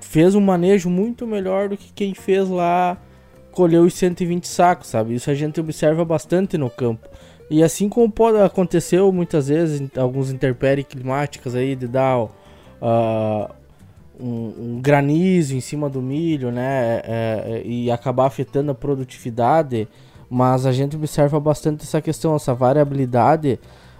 [0.00, 2.96] Fez um manejo muito melhor do que quem fez lá,
[3.52, 5.14] colheu os 120 sacos, sabe?
[5.14, 7.08] Isso a gente observa bastante no campo.
[7.50, 12.30] E assim como pode acontecer muitas vezes, alguns interpéries climáticas aí, de dar uh,
[14.20, 17.00] um, um, granizo em cima do milho, né?
[17.04, 19.88] É, é, e acabar afetando a produtividade.
[20.28, 23.58] Mas a gente observa bastante essa questão, essa variabilidade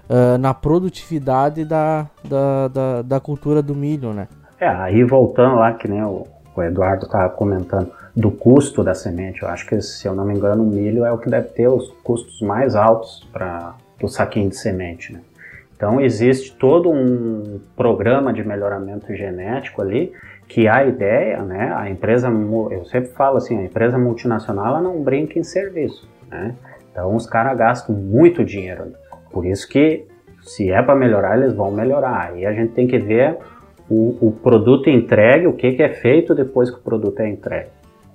[0.09, 4.29] uh, na produtividade da, da, da, da, cultura do milho, né?
[4.61, 9.42] É, aí voltando lá, que nem o, o Eduardo estava comentando, do custo da semente,
[9.42, 11.68] eu acho que, se eu não me engano, o milho é o que deve ter
[11.68, 15.21] os custos mais altos para o saquinho de semente, né?
[15.77, 20.12] Então existe todo um programa de melhoramento genético ali
[20.49, 22.29] que a ideia, né, a empresa,
[22.73, 26.57] eu sempre falo assim, a empresa multinacional ela não brinca em serviço, né?
[26.90, 28.94] Então os caras gastam muito dinheiro ali.
[29.38, 30.05] Por isso que,
[30.42, 32.33] se é para melhorar, eles vão melhorar.
[32.33, 33.38] Aí a gente tem que ver
[33.88, 37.68] o, o produto entregue, o que, que é feito depois que o produto é entregue.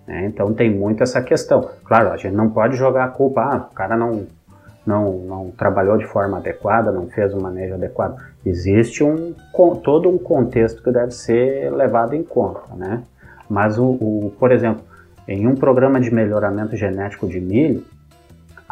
[0.06, 0.26] Né?
[0.26, 1.70] Então tem muito essa questão.
[1.86, 4.28] Claro, a gente não pode jogar a culpa, ah, o cara não,
[4.86, 8.18] não, não trabalhou de forma adequada, não fez o manejo adequado.
[8.46, 9.34] Existe um,
[9.82, 12.64] todo um contexto que deve ser levado em conta.
[12.76, 13.02] Né?
[13.50, 14.84] Mas, o, o, por exemplo,
[15.26, 17.82] em um programa de melhoramento genético de milho,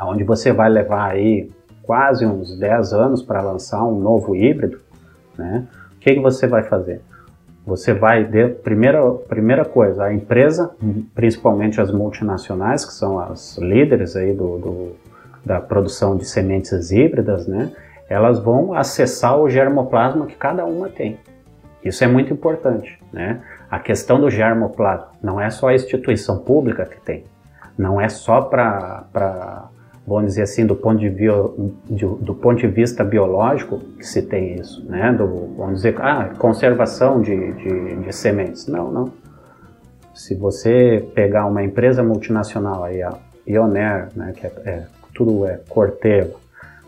[0.03, 1.49] onde você vai levar aí
[1.83, 4.79] quase uns 10 anos para lançar um novo híbrido,
[5.37, 5.67] né?
[5.95, 7.01] O que, que você vai fazer?
[7.65, 10.71] Você vai, de, primeira, primeira coisa, a empresa,
[11.13, 14.95] principalmente as multinacionais, que são as líderes aí do, do
[15.45, 17.71] da produção de sementes híbridas, né?
[18.07, 21.17] Elas vão acessar o germoplasma que cada uma tem.
[21.83, 23.41] Isso é muito importante, né?
[23.69, 27.23] A questão do germoplasma não é só a instituição pública que tem,
[27.77, 29.69] não é só para
[30.05, 34.21] vamos dizer assim, do ponto de, bio, de, do ponto de vista biológico, que se
[34.21, 35.11] tem isso, né?
[35.13, 38.67] Do, vamos dizer, ah, conservação de, de, de, sementes.
[38.67, 39.11] Não, não.
[40.13, 43.13] Se você pegar uma empresa multinacional aí, a,
[43.51, 44.83] Pioneer, né, que é, é,
[45.13, 46.35] tudo é Corteva,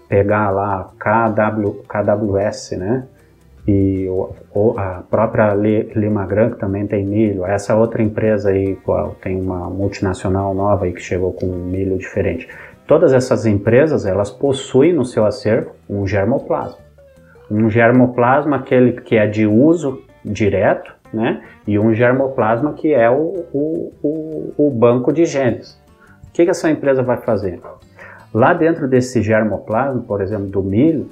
[0.08, 3.06] pegar lá KW, KWS, né,
[3.68, 9.16] e o, a própria Lima Gran, que também tem milho, essa outra empresa aí, qual
[9.22, 12.48] tem uma multinacional nova aí que chegou com milho diferente.
[12.86, 16.80] Todas essas empresas, elas possuem no seu acervo um germoplasma.
[17.50, 21.44] Um germoplasma aquele que é de uso direto, né?
[21.66, 25.80] E um germoplasma que é o, o, o, o banco de genes.
[26.28, 27.62] O que, que essa empresa vai fazer?
[28.34, 31.10] Lá dentro desse germoplasma, por exemplo, do milho,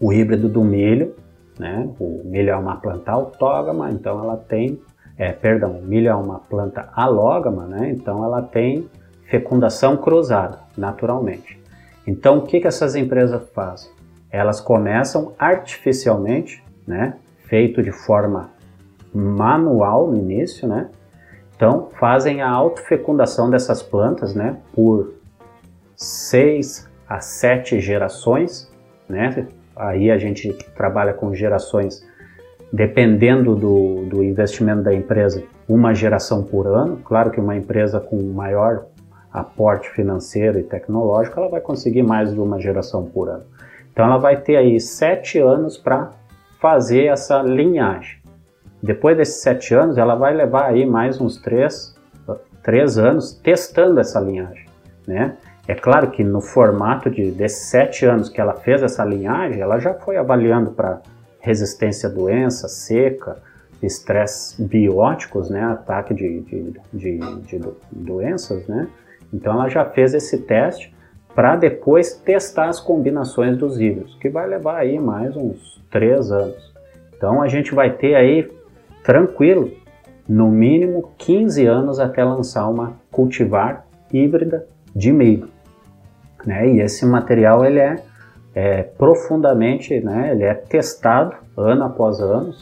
[0.00, 1.14] o híbrido do milho,
[1.58, 1.88] né?
[1.98, 4.80] O milho é uma planta autógama, então ela tem,
[5.18, 7.90] é, perdão, o milho é uma planta alógama, né?
[7.90, 8.88] Então ela tem
[9.30, 11.58] fecundação cruzada, naturalmente.
[12.06, 13.90] Então o que, que essas empresas fazem?
[14.30, 17.14] Elas começam artificialmente, né?
[17.44, 18.50] Feito de forma
[19.14, 20.88] manual no início, né?
[21.54, 24.56] Então fazem a autofecundação dessas plantas, né?
[24.74, 25.14] Por
[25.96, 28.70] seis a sete gerações,
[29.08, 29.46] né?
[29.76, 32.04] Aí a gente trabalha com gerações,
[32.72, 36.98] dependendo do, do investimento da empresa, uma geração por ano.
[37.04, 38.86] Claro que uma empresa com maior
[39.32, 43.44] aporte financeiro e tecnológico, ela vai conseguir mais de uma geração por ano.
[43.92, 46.10] Então ela vai ter aí sete anos para
[46.60, 48.18] fazer essa linhagem.
[48.82, 51.94] Depois desses sete anos, ela vai levar aí mais uns três,
[52.62, 54.66] três anos testando essa linhagem,
[55.06, 55.36] né?
[55.68, 59.78] É claro que no formato de, desses sete anos que ela fez essa linhagem, ela
[59.78, 61.00] já foi avaliando para
[61.38, 63.36] resistência à doença, seca,
[63.82, 67.60] estresse bióticos, né, ataque de, de, de, de
[67.92, 68.88] doenças, né?
[69.32, 70.94] Então ela já fez esse teste
[71.34, 76.72] para depois testar as combinações dos híbridos, que vai levar aí mais uns três anos.
[77.16, 78.50] Então a gente vai ter aí
[79.04, 79.70] tranquilo,
[80.28, 85.48] no mínimo 15 anos até lançar uma cultivar híbrida de milho
[86.44, 86.68] né?
[86.68, 88.02] E esse material ele é,
[88.54, 90.32] é profundamente, né?
[90.32, 92.54] Ele é testado ano após ano,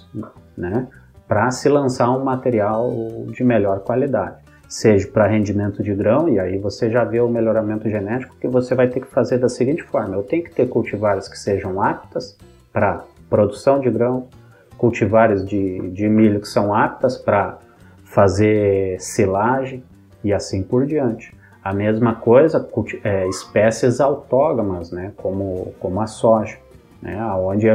[0.56, 0.88] né?
[1.26, 2.90] Para se lançar um material
[3.32, 4.36] de melhor qualidade,
[4.68, 8.74] seja para rendimento de grão e aí você já vê o melhoramento genético que você
[8.74, 12.36] vai ter que fazer da seguinte forma: eu tenho que ter cultivares que sejam aptas
[12.72, 14.28] para produção de grão,
[14.76, 17.58] cultivares de, de milho que são aptas para
[18.04, 19.82] fazer silagem
[20.22, 21.36] e assim por diante.
[21.62, 22.66] A mesma coisa,
[23.04, 26.56] é, espécies autógamas, né, como, como a soja,
[27.02, 27.68] né, onde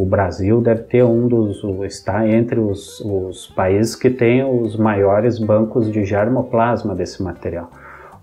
[0.00, 5.38] o Brasil deve ter um dos, está entre os, os países que tem os maiores
[5.38, 7.70] bancos de germoplasma desse material.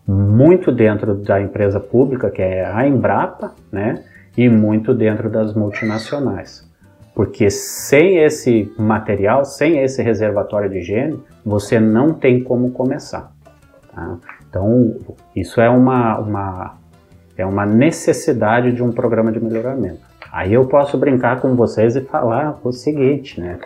[0.08, 4.04] Muito dentro da empresa pública, que é a Embrapa, né,
[4.36, 6.68] e muito dentro das multinacionais.
[7.13, 13.32] Porque sem esse material, sem esse reservatório de gene, você não tem como começar.
[13.94, 14.18] Tá?
[14.50, 14.96] Então,
[15.36, 16.78] isso é uma, uma,
[17.38, 20.02] é uma necessidade de um programa de melhoramento.
[20.38, 23.58] Aí eu posso brincar com vocês e falar o seguinte, né?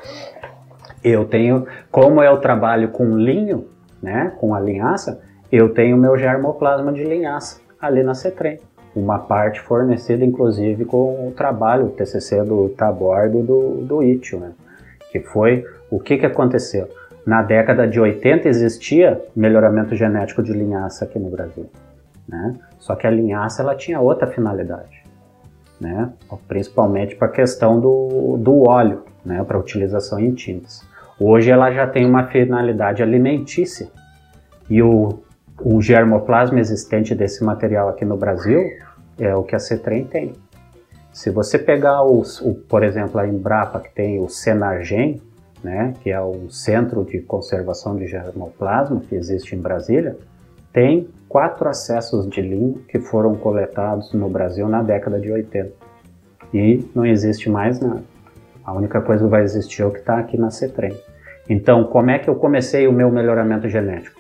[1.04, 3.66] Eu tenho, como eu trabalho com linho,
[4.02, 5.20] né, com a linhaça,
[5.52, 8.58] eu tenho meu germoplasma de linhaça ali na CETREM.
[8.96, 14.52] Uma parte fornecida, inclusive, com o trabalho, o TCC do Tabordo do, do ITIO, né?
[15.12, 16.88] Que foi, o que que aconteceu?
[17.26, 21.70] Na década de 80 existia melhoramento genético de linhaça aqui no Brasil,
[22.26, 22.56] né?
[22.80, 25.01] Só que a linhaça ela tinha outra finalidade,
[25.82, 26.14] né?
[26.48, 29.44] Principalmente para a questão do, do óleo, né?
[29.44, 30.86] Para utilização em tintas.
[31.20, 33.90] Hoje ela já tem uma finalidade alimentícia
[34.70, 35.20] e o,
[35.60, 38.62] o germoplasma existente desse material aqui no Brasil
[39.20, 40.34] é o que a Cetrem tem.
[41.12, 45.22] Se você pegar, os, o, por exemplo, a Embrapa, que tem o Senargen,
[45.64, 50.18] né, que é o Centro de Conservação de Germoplasma que existe em Brasília,
[50.72, 55.72] tem quatro acessos de linha que foram coletados no Brasil na década de 80.
[56.54, 58.04] E não existe mais nada.
[58.66, 60.94] A única coisa que vai existir é o que está aqui na CETREM.
[61.50, 64.20] Então, como é que eu comecei o meu melhoramento genético?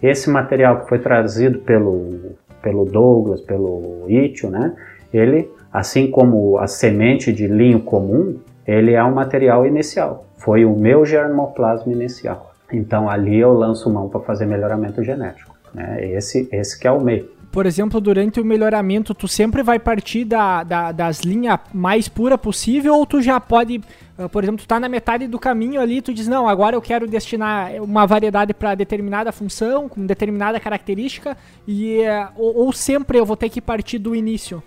[0.00, 4.76] Esse material que foi trazido pelo, pelo Douglas, pelo Itio, né,
[5.12, 10.24] ele, assim como a semente de linho comum, ele é um material inicial.
[10.36, 12.54] Foi o meu germoplasma inicial.
[12.72, 15.53] Então ali eu lanço mão para fazer melhoramento genético.
[15.74, 16.12] Né?
[16.12, 17.28] Esse, esse que é o meio.
[17.50, 22.36] Por exemplo, durante o melhoramento, tu sempre vai partir da, da, das linhas mais pura
[22.36, 23.80] possível ou tu já pode,
[24.18, 26.82] uh, por exemplo, tu tá na metade do caminho ali, tu diz, não, agora eu
[26.82, 33.18] quero destinar uma variedade para determinada função, com determinada característica, e, uh, ou, ou sempre
[33.18, 34.60] eu vou ter que partir do início?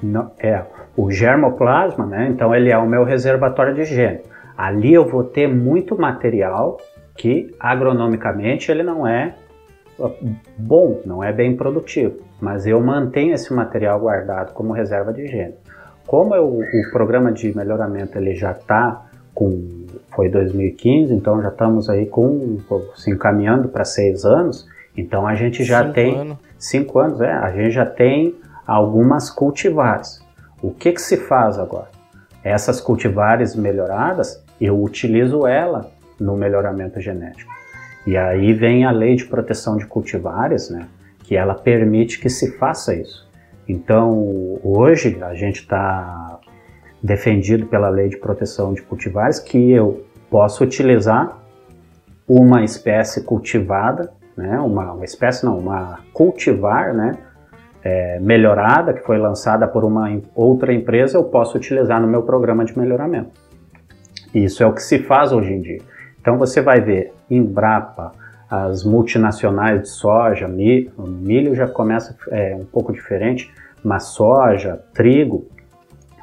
[0.00, 0.64] Não, é,
[0.96, 2.28] o germoplasma, né?
[2.30, 4.20] Então ele é o meu reservatório de gene.
[4.56, 6.78] Ali eu vou ter muito material
[7.16, 9.34] que agronomicamente ele não é
[10.56, 15.54] bom, não é bem produtivo, mas eu mantenho esse material guardado como reserva de gênero.
[16.06, 21.88] Como eu, o programa de melhoramento ele já está com foi 2015, então já estamos
[21.88, 22.58] aí com
[22.96, 26.38] se encaminhando para seis anos, então a gente já cinco tem anos.
[26.58, 28.34] cinco anos, é, a gente já tem
[28.66, 30.20] algumas cultivares.
[30.62, 31.88] O que que se faz agora?
[32.42, 37.50] Essas cultivares melhoradas, eu utilizo ela no melhoramento genético.
[38.06, 40.88] E aí vem a lei de proteção de cultivares, né,
[41.22, 43.28] que ela permite que se faça isso.
[43.68, 46.40] Então, hoje a gente está
[47.02, 51.38] defendido pela lei de proteção de cultivares que eu posso utilizar
[52.26, 57.18] uma espécie cultivada, né, uma, uma espécie não, uma cultivar, né,
[57.82, 62.64] é, melhorada que foi lançada por uma outra empresa, eu posso utilizar no meu programa
[62.64, 63.30] de melhoramento.
[64.34, 65.80] Isso é o que se faz hoje em dia.
[66.20, 68.12] Então você vai ver Embrapa,
[68.50, 73.52] as multinacionais de soja, milho, milho já começa é, um pouco diferente,
[73.82, 75.46] mas soja, trigo,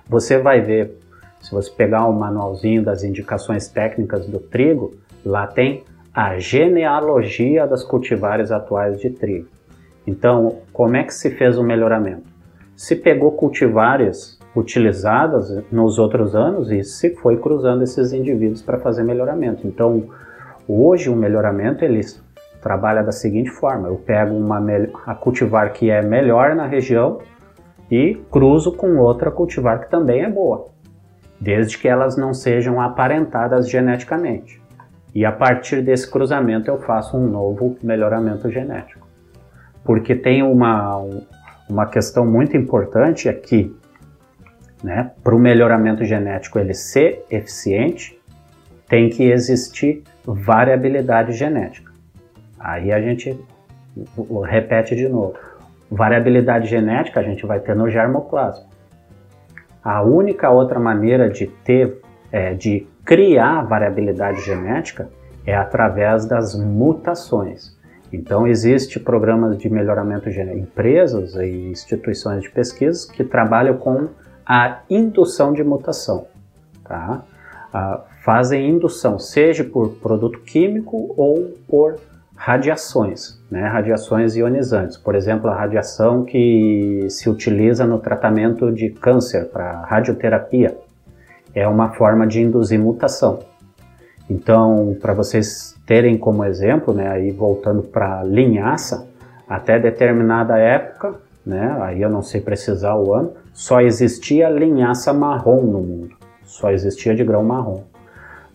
[0.07, 0.99] você vai ver,
[1.41, 4.93] se você pegar o manualzinho das indicações técnicas do trigo,
[5.25, 5.83] lá tem
[6.13, 9.47] a genealogia das cultivares atuais de trigo.
[10.05, 12.23] Então, como é que se fez o melhoramento?
[12.75, 19.03] Se pegou cultivares utilizadas nos outros anos e se foi cruzando esses indivíduos para fazer
[19.03, 19.67] melhoramento.
[19.67, 20.05] Então,
[20.67, 22.01] hoje o melhoramento ele
[22.61, 24.59] trabalha da seguinte forma: eu pego uma
[25.05, 27.19] a cultivar que é melhor na região
[27.89, 30.67] e cruzo com outra cultivar que também é boa,
[31.39, 34.61] desde que elas não sejam aparentadas geneticamente.
[35.13, 39.07] E a partir desse cruzamento eu faço um novo melhoramento genético.
[39.83, 41.01] Porque tem uma,
[41.69, 43.73] uma questão muito importante aqui,
[44.83, 45.11] né?
[45.23, 48.19] Para o melhoramento genético ele ser eficiente,
[48.87, 51.91] tem que existir variabilidade genética.
[52.59, 53.37] Aí a gente
[54.45, 55.35] repete de novo.
[55.89, 58.65] Variabilidade genética a gente vai ter no germoplasma.
[59.83, 62.01] A única outra maneira de ter,
[62.31, 65.09] é, de criar variabilidade genética
[65.45, 67.77] é através das mutações.
[68.11, 74.09] Então existe programas de melhoramento genético, empresas e instituições de pesquisa que trabalham com
[74.47, 76.27] a indução de mutação,
[76.83, 77.21] tá?
[78.23, 81.99] Fazem indução, seja por produto químico ou por
[82.35, 83.67] radiações, né?
[83.67, 84.95] radiações ionizantes.
[84.95, 90.77] Por exemplo, a radiação que se utiliza no tratamento de câncer para radioterapia
[91.53, 93.39] é uma forma de induzir mutação.
[94.29, 99.07] Então, para vocês terem como exemplo, né, aí voltando para linhaça,
[99.47, 105.63] até determinada época, né, aí eu não sei precisar o ano, só existia linhaça marrom
[105.63, 107.81] no mundo, só existia de grão marrom.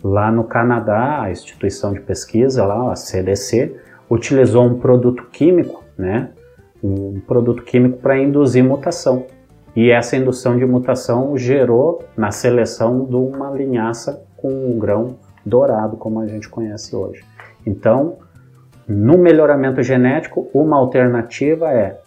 [0.01, 3.75] Lá no Canadá, a instituição de pesquisa, lá, a CDC,
[4.09, 6.29] utilizou um produto químico, né?
[6.81, 9.25] Um produto químico para induzir mutação.
[9.75, 15.97] E essa indução de mutação gerou na seleção de uma linhaça com um grão dourado,
[15.97, 17.25] como a gente conhece hoje.
[17.65, 18.19] Então,
[18.87, 21.99] no melhoramento genético, uma alternativa é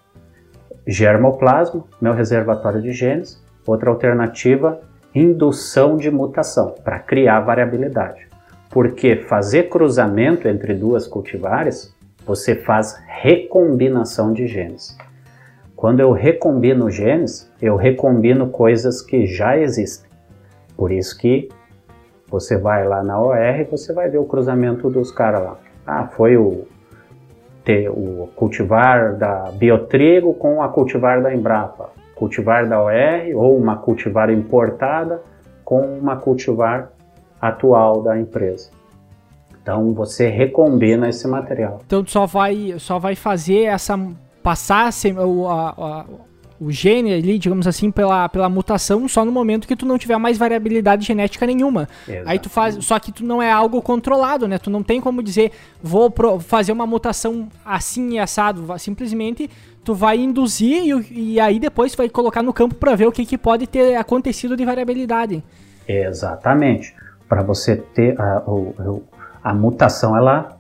[0.87, 3.43] germoplasma, meu reservatório de genes.
[3.66, 4.80] Outra alternativa,
[5.14, 8.28] indução de mutação, para criar variabilidade.
[8.70, 14.97] Porque fazer cruzamento entre duas cultivares, você faz recombinação de genes.
[15.74, 20.11] Quando eu recombino genes, eu recombino coisas que já existem.
[20.76, 21.49] Por isso que
[22.28, 25.59] você vai lá na OR e você vai ver o cruzamento dos caras lá.
[25.87, 26.66] Ah, foi o,
[27.67, 33.77] ter, o cultivar da Biotrigo com a cultivar da Embrapa cultivar da OR ou uma
[33.77, 35.23] cultivar importada
[35.62, 36.91] com uma cultivar
[37.41, 38.71] atual da empresa.
[39.62, 41.81] Então você recombina esse material.
[41.87, 43.99] Então só vai, só vai fazer essa
[44.43, 46.05] passar o, a, a,
[46.61, 50.16] o gene ali, digamos assim, pela, pela mutação só no momento que tu não tiver
[50.18, 51.88] mais variabilidade genética nenhuma.
[52.07, 52.30] Exatamente.
[52.30, 54.59] Aí tu faz, só que tu não é algo controlado, né?
[54.59, 55.52] Tu não tem como dizer,
[55.82, 59.50] vou pro, fazer uma mutação assim e assado, simplesmente
[59.84, 63.12] tu vai induzir e, e aí depois tu vai colocar no campo para ver o
[63.12, 65.44] que, que pode ter acontecido de variabilidade.
[65.86, 66.94] Exatamente.
[67.28, 70.59] Para você ter a, a, a mutação, ela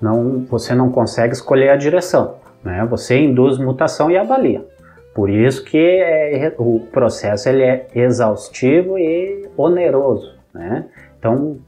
[0.00, 2.84] não, você não consegue escolher a direção, né?
[2.90, 4.66] Você induz mutação e avalia.
[5.14, 10.86] Por isso que é, o processo ele é exaustivo e oneroso, né?
[11.18, 11.58] Então,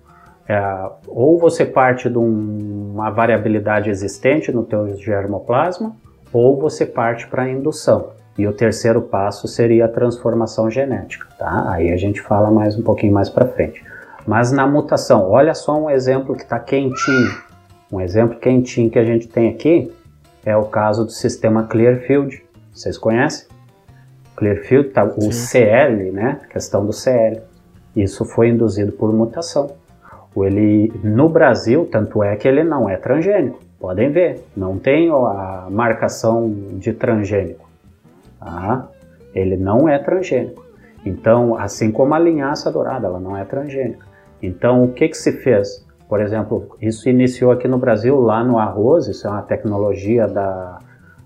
[0.49, 5.95] é, ou você parte de um, uma variabilidade existente no teu germoplasma,
[6.33, 8.11] ou você parte para a indução.
[8.37, 11.71] E o terceiro passo seria a transformação genética, tá?
[11.71, 13.83] Aí a gente fala mais um pouquinho mais para frente.
[14.27, 17.47] Mas na mutação, olha só um exemplo que está quentinho.
[17.91, 19.93] Um exemplo quentinho que a gente tem aqui
[20.45, 22.45] é o caso do sistema Clearfield.
[22.77, 23.49] Vocês conhecem?
[24.37, 25.33] Clearfield, tá, o Sim.
[25.33, 26.41] CL, né?
[26.51, 27.41] questão do CL.
[27.97, 29.71] Isso foi induzido por mutação.
[30.37, 33.59] Ele, no Brasil, tanto é que ele não é transgênico.
[33.81, 37.67] Podem ver, não tem a marcação de transgênico.
[38.39, 38.91] Tá?
[39.35, 40.63] Ele não é transgênico.
[41.07, 44.05] Então, assim como a linhaça dourada, ela não é transgênica.
[44.43, 45.83] Então, o que, que se fez?
[46.07, 50.79] Por exemplo, isso iniciou aqui no Brasil, lá no arroz, isso é uma tecnologia da,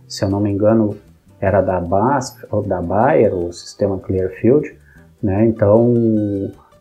[0.07, 0.96] se eu não me engano,
[1.41, 4.76] era da BASF ou da Bayer, o sistema Clearfield,
[5.22, 5.47] né?
[5.47, 5.95] Então,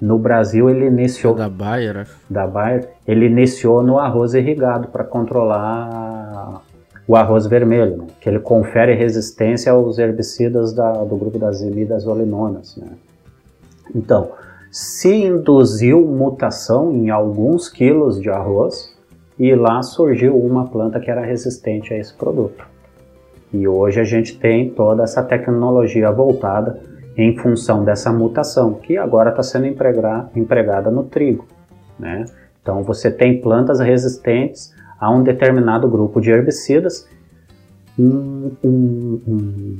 [0.01, 6.61] no Brasil ele iniciou da Bayer, da Bayer, ele iniciou no arroz irrigado para controlar
[7.07, 8.07] o arroz vermelho, né?
[8.21, 12.77] que ele confere resistência aos herbicidas da, do grupo das imidazolinonas.
[12.77, 12.87] Né?
[13.95, 14.31] Então,
[14.71, 18.95] se induziu mutação em alguns quilos de arroz
[19.39, 22.68] e lá surgiu uma planta que era resistente a esse produto.
[23.51, 26.79] E hoje a gente tem toda essa tecnologia voltada
[27.17, 31.45] em função dessa mutação, que agora está sendo empregada no trigo.
[31.97, 32.25] Né?
[32.61, 37.07] Então você tem plantas resistentes a um determinado grupo de herbicidas,
[37.97, 39.79] um, um, um,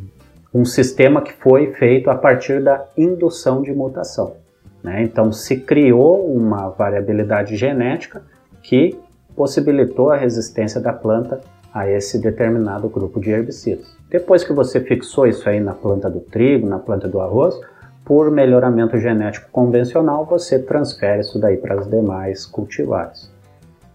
[0.53, 4.35] um sistema que foi feito a partir da indução de mutação.
[4.83, 5.03] Né?
[5.03, 8.23] Então se criou uma variabilidade genética
[8.61, 8.97] que
[9.35, 11.39] possibilitou a resistência da planta
[11.73, 13.95] a esse determinado grupo de herbicidas.
[14.09, 17.59] Depois que você fixou isso aí na planta do trigo, na planta do arroz,
[18.03, 23.31] por melhoramento genético convencional, você transfere isso daí para as demais cultivares.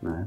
[0.01, 0.27] Né?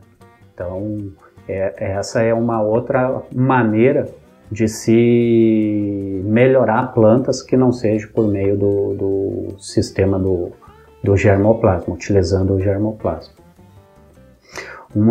[0.53, 1.09] Então,
[1.47, 4.09] é, essa é uma outra maneira
[4.51, 10.51] de se melhorar plantas que não seja por meio do, do sistema do,
[11.03, 13.36] do germoplasma, utilizando o germoplasma.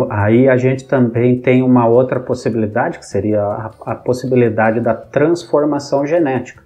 [0.09, 6.05] Aí a gente também tem uma outra possibilidade, que seria a, a possibilidade da transformação
[6.05, 6.63] genética.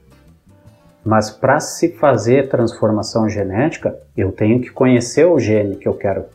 [1.03, 6.25] Mas para se fazer transformação genética, eu tenho que conhecer o gene que eu quero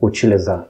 [0.00, 0.66] utilizar.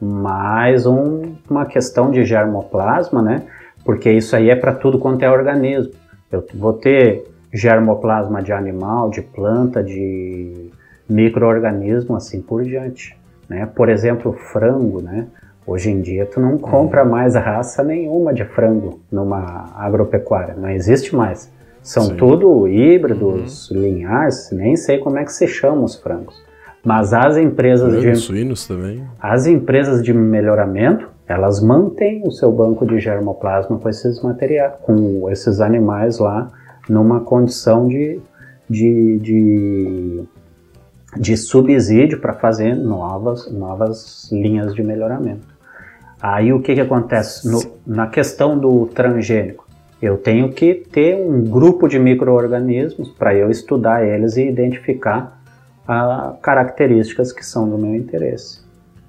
[0.00, 3.42] Mais um, uma questão de germoplasma, né?
[3.84, 5.92] Porque isso aí é para tudo quanto é organismo.
[6.30, 10.70] Eu vou ter germoplasma de animal, de planta, de
[11.08, 13.16] microorganismo, assim por diante.
[13.48, 13.66] Né?
[13.74, 15.26] Por exemplo, frango, né?
[15.66, 17.10] Hoje em dia tu não compra uhum.
[17.10, 21.50] mais raça nenhuma de frango numa agropecuária, não existe mais.
[21.82, 22.16] São Sim.
[22.16, 23.80] tudo híbridos, uhum.
[23.80, 26.44] linhares, nem sei como é que se chamam os frangos.
[26.84, 29.02] Mas as empresas de suínos também.
[29.20, 35.28] As empresas de melhoramento, elas mantêm o seu banco de germoplasma com esses materiais, com
[35.28, 36.48] esses animais lá
[36.88, 38.20] numa condição de,
[38.70, 40.24] de, de
[41.18, 45.46] de subsídio para fazer novas, novas linhas de melhoramento.
[46.20, 47.48] Aí o que, que acontece?
[47.48, 49.66] No, na questão do transgênico,
[50.00, 55.40] eu tenho que ter um grupo de micro-organismos para eu estudar eles e identificar
[55.86, 58.60] ah, características que são do meu interesse.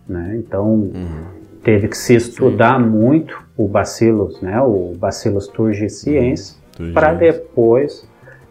[0.08, 0.36] Né?
[0.38, 1.24] Então, uhum.
[1.64, 2.88] teve que se estudar Sim.
[2.88, 4.62] muito o Bacillus, né?
[4.62, 6.94] o Bacillus turgesiensis, uhum.
[6.94, 8.08] para depois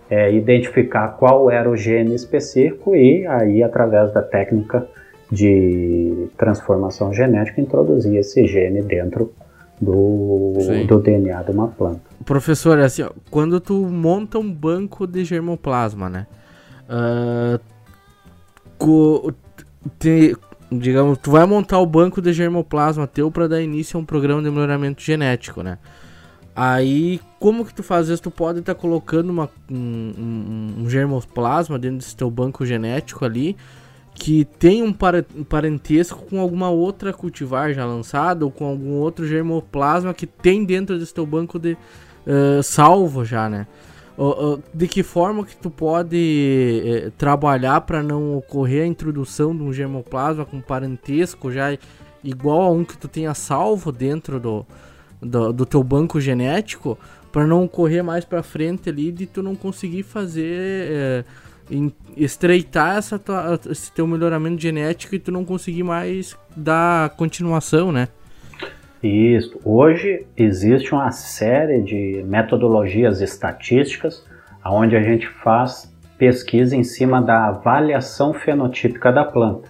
[0.09, 4.86] é, identificar qual era o gene específico e aí, através da técnica
[5.30, 9.32] de transformação genética, introduzir esse gene dentro
[9.80, 10.54] do,
[10.86, 12.00] do DNA de uma planta.
[12.24, 16.26] Professor, assim, ó, quando tu monta um banco de germoplasma, né?
[16.88, 17.61] Uh,
[19.98, 20.36] te,
[20.70, 24.42] digamos, tu vai montar o banco de germoplasma teu para dar início a um programa
[24.42, 25.78] de melhoramento genético, né?
[26.57, 28.22] Aí, como que tu faz isso?
[28.22, 33.26] Tu pode estar tá colocando uma, um, um, um, germoplasma dentro desse teu banco genético
[33.26, 33.54] ali,
[34.14, 40.14] que tem um, parentesco com alguma outra cultivar já lançada, ou com algum outro germoplasma
[40.14, 41.74] que tem dentro desse teu banco de
[42.26, 43.66] uh, salvo já, né?
[44.16, 49.54] Uh, uh, de que forma que tu pode eh, trabalhar para não ocorrer a introdução
[49.54, 51.76] de um germoplasma com parentesco já
[52.24, 54.64] igual a um que tu tenha salvo dentro do,
[55.20, 56.98] do, do teu banco genético
[57.32, 61.24] para não correr mais para frente ali de tu não conseguir fazer é,
[61.70, 67.92] em, estreitar essa tua, esse teu melhoramento genético e tu não conseguir mais dar continuação,
[67.92, 68.08] né?
[69.02, 69.60] Isso.
[69.64, 74.24] Hoje existe uma série de metodologias estatísticas
[74.64, 79.68] onde a gente faz pesquisa em cima da avaliação fenotípica da planta,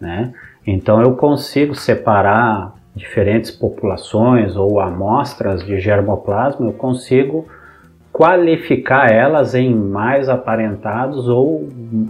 [0.00, 0.32] né?
[0.66, 7.46] Então eu consigo separar diferentes populações ou amostras de germoplasma, eu consigo
[8.10, 11.68] qualificar elas em mais aparentados ou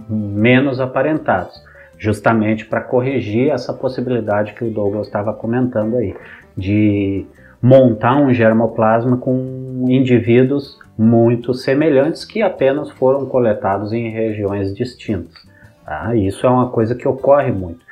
[0.09, 1.61] menos aparentados,
[1.97, 6.15] justamente para corrigir essa possibilidade que o Douglas estava comentando aí,
[6.55, 7.25] de
[7.61, 15.35] montar um germoplasma com indivíduos muito semelhantes que apenas foram coletados em regiões distintas.
[15.85, 16.15] Tá?
[16.15, 17.86] Isso é uma coisa que ocorre muito.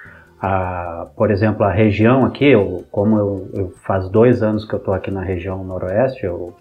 [0.47, 4.77] A, por exemplo, a região aqui, eu, como eu, eu, faz dois anos que eu
[4.77, 6.53] estou aqui na região noroeste, eu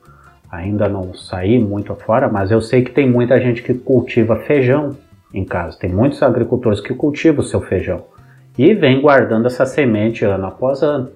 [0.51, 4.97] ainda não saí muito afora, mas eu sei que tem muita gente que cultiva feijão
[5.35, 5.79] em casa.
[5.79, 8.07] Tem muitos agricultores que cultivam o seu feijão
[8.57, 11.11] e vem guardando essa semente ano após ano.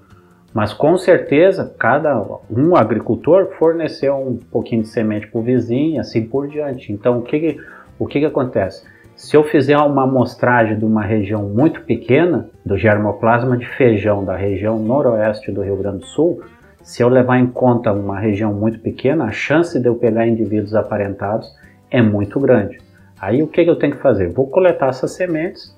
[0.52, 6.22] Mas com certeza, cada um agricultor forneceu um pouquinho de semente para o vizinho assim
[6.22, 6.92] por diante.
[6.92, 7.56] Então, o que,
[7.98, 8.84] o que, que acontece?
[9.18, 14.36] Se eu fizer uma amostragem de uma região muito pequena, do germoplasma de feijão da
[14.36, 16.40] região noroeste do Rio Grande do Sul,
[16.84, 20.72] se eu levar em conta uma região muito pequena, a chance de eu pegar indivíduos
[20.72, 21.52] aparentados
[21.90, 22.78] é muito grande.
[23.20, 24.28] Aí o que, eu tenho que fazer?
[24.28, 25.76] Vou coletar essas sementes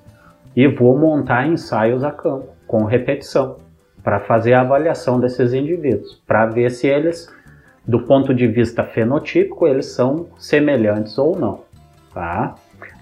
[0.55, 3.57] e vou montar ensaios a campo, com repetição,
[4.03, 7.27] para fazer a avaliação desses indivíduos, para ver se eles,
[7.87, 11.61] do ponto de vista fenotípico, eles são semelhantes ou não.
[12.13, 12.53] Tá?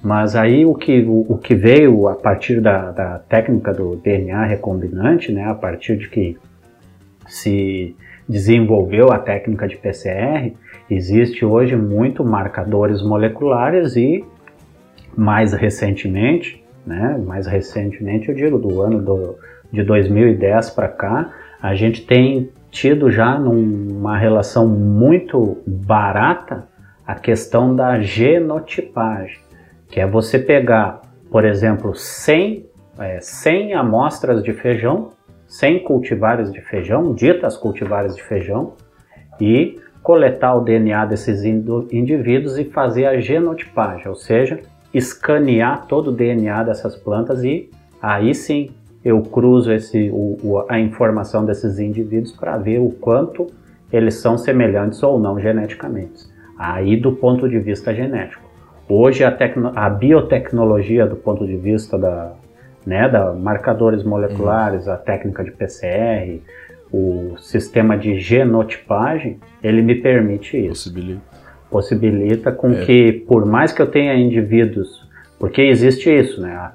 [0.02, 4.45] Mas aí o que, o, o que veio a partir da, da, técnica do DNA
[4.45, 6.38] recombinante, né, a partir de que
[7.28, 7.95] se
[8.28, 10.54] desenvolveu a técnica de PCR,
[10.89, 14.24] existe hoje muito marcadores moleculares e
[15.18, 19.36] mais recentemente, né, mais recentemente eu digo do ano do,
[19.72, 26.70] de 2010 para cá, a gente tem tido já numa relação muito barata
[27.06, 29.49] a questão da genotipagem
[29.90, 32.66] que é você pegar, por exemplo, 100,
[33.00, 35.10] é, 100 amostras de feijão,
[35.48, 38.74] 100 cultivares de feijão, ditas cultivares de feijão,
[39.42, 44.60] e coletar o DNA desses indivíduos e fazer a genotipagem, ou seja,
[44.94, 47.70] escanear todo o DNA dessas plantas e
[48.02, 48.72] aí sim
[49.04, 53.48] eu cruzo esse, o, o, a informação desses indivíduos para ver o quanto
[53.92, 56.26] eles são semelhantes ou não geneticamente.
[56.58, 58.49] Aí do ponto de vista genético.
[58.92, 59.38] Hoje a,
[59.76, 62.34] a biotecnologia do ponto de vista da,
[62.84, 64.94] né, da marcadores moleculares, uhum.
[64.94, 66.42] a técnica de PCR,
[66.92, 70.90] o sistema de genotipagem, ele me permite isso.
[70.90, 71.22] Possibilita.
[71.70, 72.84] Possibilita com é.
[72.84, 76.72] que, por mais que eu tenha indivíduos, porque existe isso, né?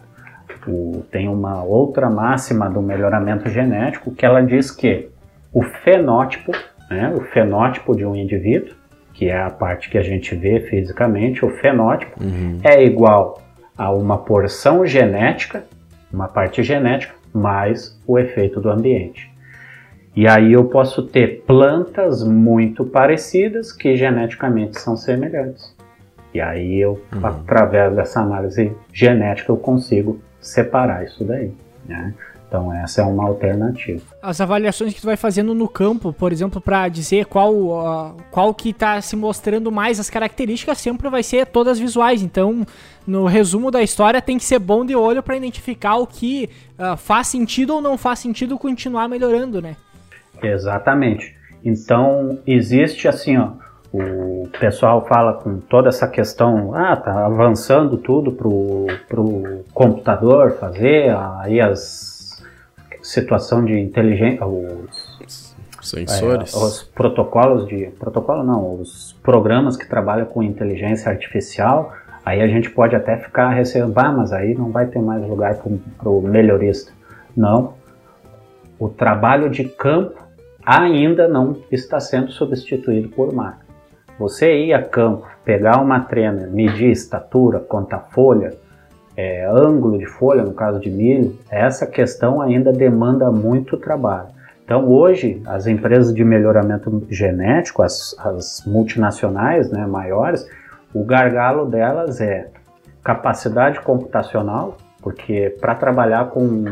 [0.68, 5.08] O, tem uma outra máxima do melhoramento genético que ela diz que
[5.52, 6.52] o fenótipo,
[6.88, 8.74] né, o fenótipo de um indivíduo,
[9.14, 12.58] que é a parte que a gente vê fisicamente, o fenótipo, uhum.
[12.62, 13.40] é igual
[13.78, 15.64] a uma porção genética,
[16.12, 19.32] uma parte genética, mais o efeito do ambiente.
[20.16, 25.74] E aí eu posso ter plantas muito parecidas que geneticamente são semelhantes.
[26.32, 27.26] E aí eu, uhum.
[27.26, 31.52] através dessa análise genética, eu consigo separar isso daí.
[31.86, 32.14] Né?
[32.54, 34.00] Então essa é uma alternativa.
[34.22, 38.54] As avaliações que tu vai fazendo no campo, por exemplo, para dizer qual, uh, qual
[38.54, 42.22] que está se mostrando mais as características, sempre vai ser todas visuais.
[42.22, 42.64] Então,
[43.04, 46.48] no resumo da história, tem que ser bom de olho para identificar o que
[46.78, 49.74] uh, faz sentido ou não faz sentido continuar melhorando, né?
[50.40, 51.34] Exatamente.
[51.64, 53.48] Então, existe assim, ó,
[53.92, 61.12] o pessoal fala com toda essa questão, ah, tá avançando tudo pro, pro computador fazer,
[61.40, 62.13] aí as
[63.04, 70.24] situação de inteligência, os sensores, é, os protocolos de protocolo não, os programas que trabalham
[70.24, 71.92] com inteligência artificial,
[72.24, 75.56] aí a gente pode até ficar recebendo, ah, mas aí não vai ter mais lugar
[75.98, 76.92] para o melhorista.
[77.36, 77.74] Não,
[78.78, 80.22] o trabalho de campo
[80.64, 83.64] ainda não está sendo substituído por máquina.
[84.18, 88.54] Você ir a campo, pegar uma trena, medir estatura, contar folha,
[89.16, 94.28] é, ângulo de folha, no caso de milho, essa questão ainda demanda muito trabalho.
[94.64, 100.48] Então, hoje, as empresas de melhoramento genético, as, as multinacionais né, maiores,
[100.92, 102.48] o gargalo delas é
[103.02, 106.64] capacidade computacional, porque para trabalhar com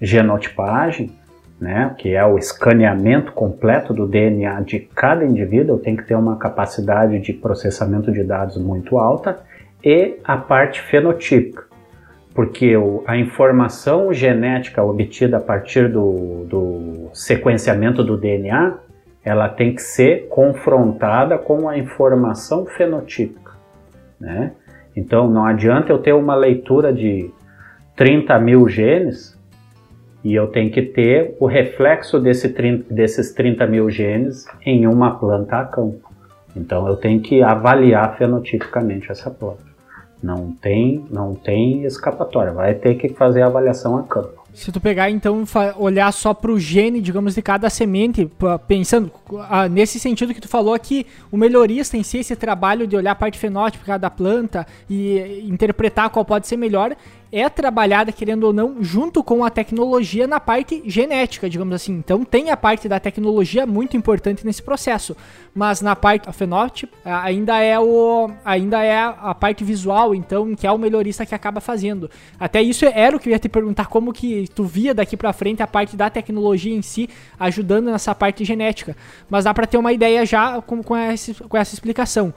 [0.00, 1.12] genotipagem,
[1.60, 6.36] né, que é o escaneamento completo do DNA de cada indivíduo, tenho que ter uma
[6.36, 9.38] capacidade de processamento de dados muito alta
[9.84, 11.66] e a parte fenotípica,
[12.34, 12.72] porque
[13.06, 18.78] a informação genética obtida a partir do, do sequenciamento do DNA,
[19.22, 23.52] ela tem que ser confrontada com a informação fenotípica,
[24.18, 24.52] né?
[24.96, 27.30] Então não adianta eu ter uma leitura de
[27.96, 29.38] 30 mil genes
[30.22, 35.18] e eu tenho que ter o reflexo desse 30, desses 30 mil genes em uma
[35.18, 36.10] planta a campo.
[36.56, 39.73] Então eu tenho que avaliar fenotipicamente essa planta.
[40.24, 44.42] Não tem, não tem escapatória, vai ter que fazer a avaliação a campo.
[44.54, 45.44] Se tu pegar então
[45.76, 48.30] olhar só para o gene, digamos, de cada semente,
[48.66, 49.10] pensando
[49.50, 53.10] ah, nesse sentido que tu falou aqui, o melhorista em si, esse trabalho de olhar
[53.10, 56.96] a parte fenótipa da planta e interpretar qual pode ser melhor,
[57.34, 61.92] é trabalhada, querendo ou não, junto com a tecnologia na parte genética, digamos assim.
[61.92, 65.16] Então tem a parte da tecnologia muito importante nesse processo,
[65.54, 70.70] mas na parte fenótipo ainda é o ainda é a parte visual, então que é
[70.70, 72.08] o melhorista que acaba fazendo.
[72.38, 75.32] Até isso era o que eu ia te perguntar como que tu via daqui para
[75.32, 77.08] frente a parte da tecnologia em si
[77.38, 78.96] ajudando nessa parte genética,
[79.28, 82.32] mas dá para ter uma ideia já com, com, essa, com essa explicação.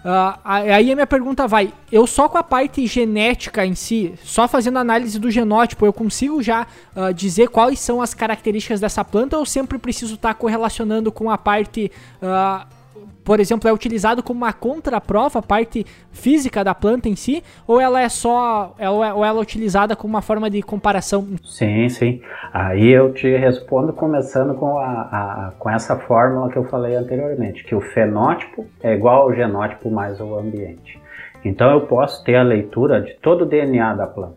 [0.00, 4.48] Uh, aí a minha pergunta vai: eu só com a parte genética em si, só
[4.48, 9.36] fazendo análise do genótipo, eu consigo já uh, dizer quais são as características dessa planta
[9.36, 11.92] ou sempre preciso estar tá correlacionando com a parte.
[12.22, 12.79] Uh,
[13.24, 17.80] por exemplo, é utilizado como uma contraprova a parte física da planta em si, ou
[17.80, 21.28] ela é só, é, ou ela é utilizada como uma forma de comparação?
[21.44, 22.20] Sim, sim.
[22.52, 27.64] Aí eu te respondo começando com, a, a, com essa fórmula que eu falei anteriormente,
[27.64, 31.00] que o fenótipo é igual ao genótipo mais o ambiente.
[31.44, 34.36] Então eu posso ter a leitura de todo o DNA da planta,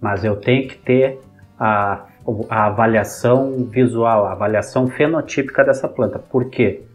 [0.00, 1.20] mas eu tenho que ter
[1.58, 2.06] a,
[2.48, 6.18] a avaliação visual, a avaliação fenotípica dessa planta.
[6.18, 6.85] Por quê?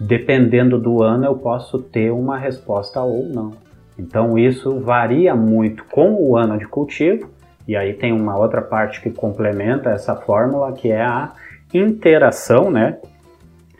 [0.00, 3.52] Dependendo do ano, eu posso ter uma resposta ou não.
[3.98, 7.28] Então isso varia muito com o ano de cultivo,
[7.68, 11.32] e aí tem uma outra parte que complementa essa fórmula, que é a
[11.74, 12.98] interação, né?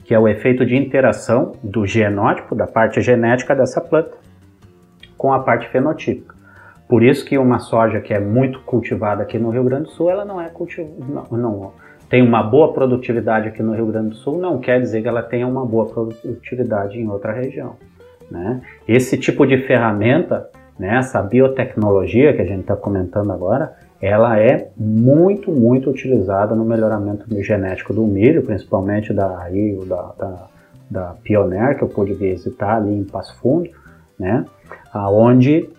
[0.05, 4.13] Que é o efeito de interação do genótipo, da parte genética dessa planta,
[5.17, 6.35] com a parte fenotípica.
[6.87, 10.11] Por isso que uma soja que é muito cultivada aqui no Rio Grande do Sul,
[10.11, 11.73] ela não é cultivada, não, não
[12.11, 15.23] tem uma boa produtividade aqui no Rio Grande do Sul, não quer dizer que ela
[15.23, 17.77] tenha uma boa produtividade em outra região.
[18.29, 18.61] Né?
[18.87, 24.71] Esse tipo de ferramenta, né, essa biotecnologia que a gente está comentando agora, ela é
[24.77, 30.49] muito, muito utilizada no melhoramento genético do milho, principalmente da Rio, da, da,
[30.91, 33.71] da Pioneer, que eu pude visitar ali em Passo Fundo,
[34.19, 34.45] né,
[34.93, 35.71] aonde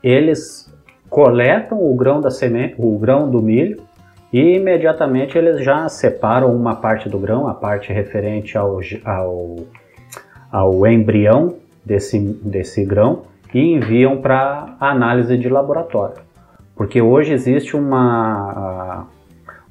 [0.00, 0.72] eles
[1.10, 3.82] coletam o grão da semente, o grão do milho,
[4.32, 9.56] e imediatamente eles já separam uma parte do grão, a parte referente ao, ao,
[10.50, 16.16] ao embrião desse, desse grão, e enviam para análise de laboratório.
[16.74, 19.06] Porque hoje existe uma,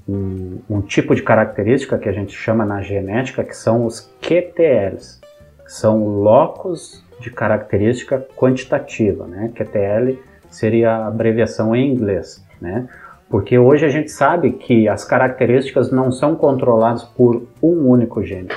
[0.08, 5.20] um, um, tipo de característica que a gente chama na genética que são os QTLs,
[5.66, 9.26] são locos de característica quantitativa.
[9.26, 9.52] Né?
[9.56, 12.46] QTL seria a abreviação em inglês.
[12.60, 12.88] Né?
[13.32, 18.50] Porque hoje a gente sabe que as características não são controladas por um único gene.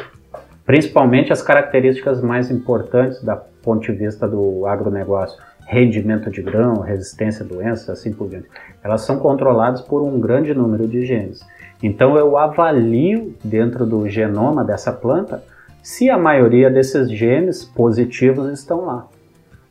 [0.66, 7.44] Principalmente as características mais importantes da ponto de vista do agronegócio, rendimento de grão, resistência
[7.44, 8.48] a doenças, assim por diante.
[8.82, 11.40] Elas são controladas por um grande número de genes.
[11.80, 15.40] Então eu avalio dentro do genoma dessa planta
[15.82, 19.06] se a maioria desses genes positivos estão lá.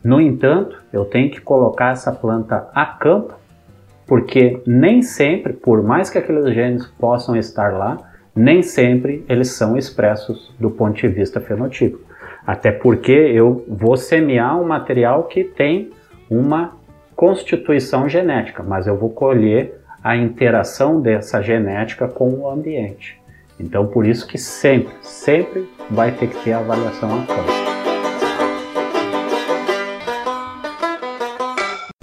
[0.01, 3.43] No entanto, eu tenho que colocar essa planta a campo
[4.06, 7.97] porque nem sempre, por mais que aqueles genes possam estar lá,
[8.36, 12.01] nem sempre eles são expressos do ponto de vista fenotípico.
[12.45, 15.91] Até porque eu vou semear um material que tem
[16.30, 16.76] uma
[17.16, 23.22] constituição genética, mas eu vou colher a interação dessa genética com o ambiente.
[23.60, 27.62] Então, por isso que sempre, sempre vai ter que ter avaliação a campo.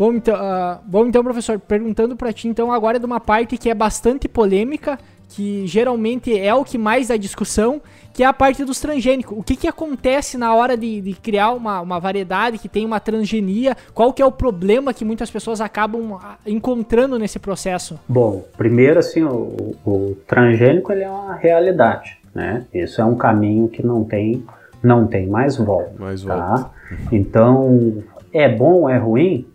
[0.01, 3.69] Bom então, uh, bom, então, professor, perguntando para ti, então, agora de uma parte que
[3.69, 4.99] é bastante polêmica,
[5.29, 7.83] que geralmente é o que mais dá discussão,
[8.15, 9.37] que é a parte dos transgênicos.
[9.37, 12.99] O que, que acontece na hora de, de criar uma, uma variedade que tem uma
[12.99, 13.77] transgenia?
[13.93, 18.01] Qual que é o problema que muitas pessoas acabam ah, encontrando nesse processo?
[18.09, 22.65] Bom, primeiro, assim, o, o transgênico ele é uma realidade, né?
[22.73, 24.47] Isso é um caminho que não tem,
[24.83, 26.35] não tem mais volta, mais tá?
[26.35, 26.71] volta.
[27.13, 29.47] Então, é bom ou é ruim?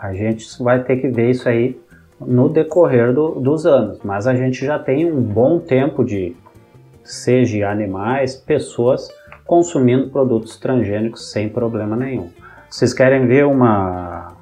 [0.00, 1.78] A gente vai ter que ver isso aí
[2.18, 6.34] no decorrer do, dos anos, mas a gente já tem um bom tempo de,
[7.04, 9.08] seja animais, pessoas
[9.46, 12.30] consumindo produtos transgênicos sem problema nenhum.
[12.70, 14.36] Vocês querem ver uma,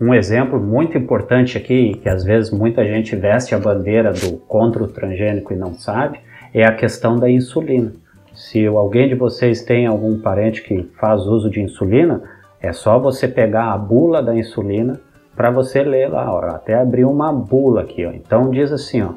[0.00, 4.82] um exemplo muito importante aqui, que às vezes muita gente veste a bandeira do contra
[4.82, 6.18] o transgênico e não sabe,
[6.52, 7.92] é a questão da insulina.
[8.34, 12.22] Se alguém de vocês tem algum parente que faz uso de insulina,
[12.60, 15.00] é só você pegar a bula da insulina
[15.36, 16.40] para você ler lá, ó.
[16.40, 18.10] até abrir uma bula aqui, ó.
[18.10, 19.12] Então diz assim, ó,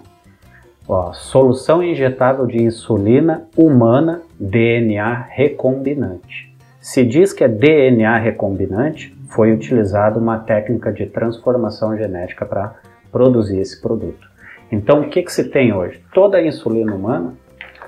[0.87, 6.55] ó, solução injetável de insulina humana DNA recombinante.
[6.79, 12.75] Se diz que é DNA recombinante, foi utilizada uma técnica de transformação genética para
[13.11, 14.29] produzir esse produto.
[14.71, 16.01] Então, o que, que se tem hoje?
[16.13, 17.33] Toda a insulina humana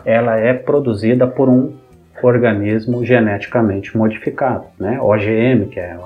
[0.06, 1.74] ela é produzida por um
[2.26, 5.00] organismo geneticamente modificado, né?
[5.00, 5.98] OGM, que é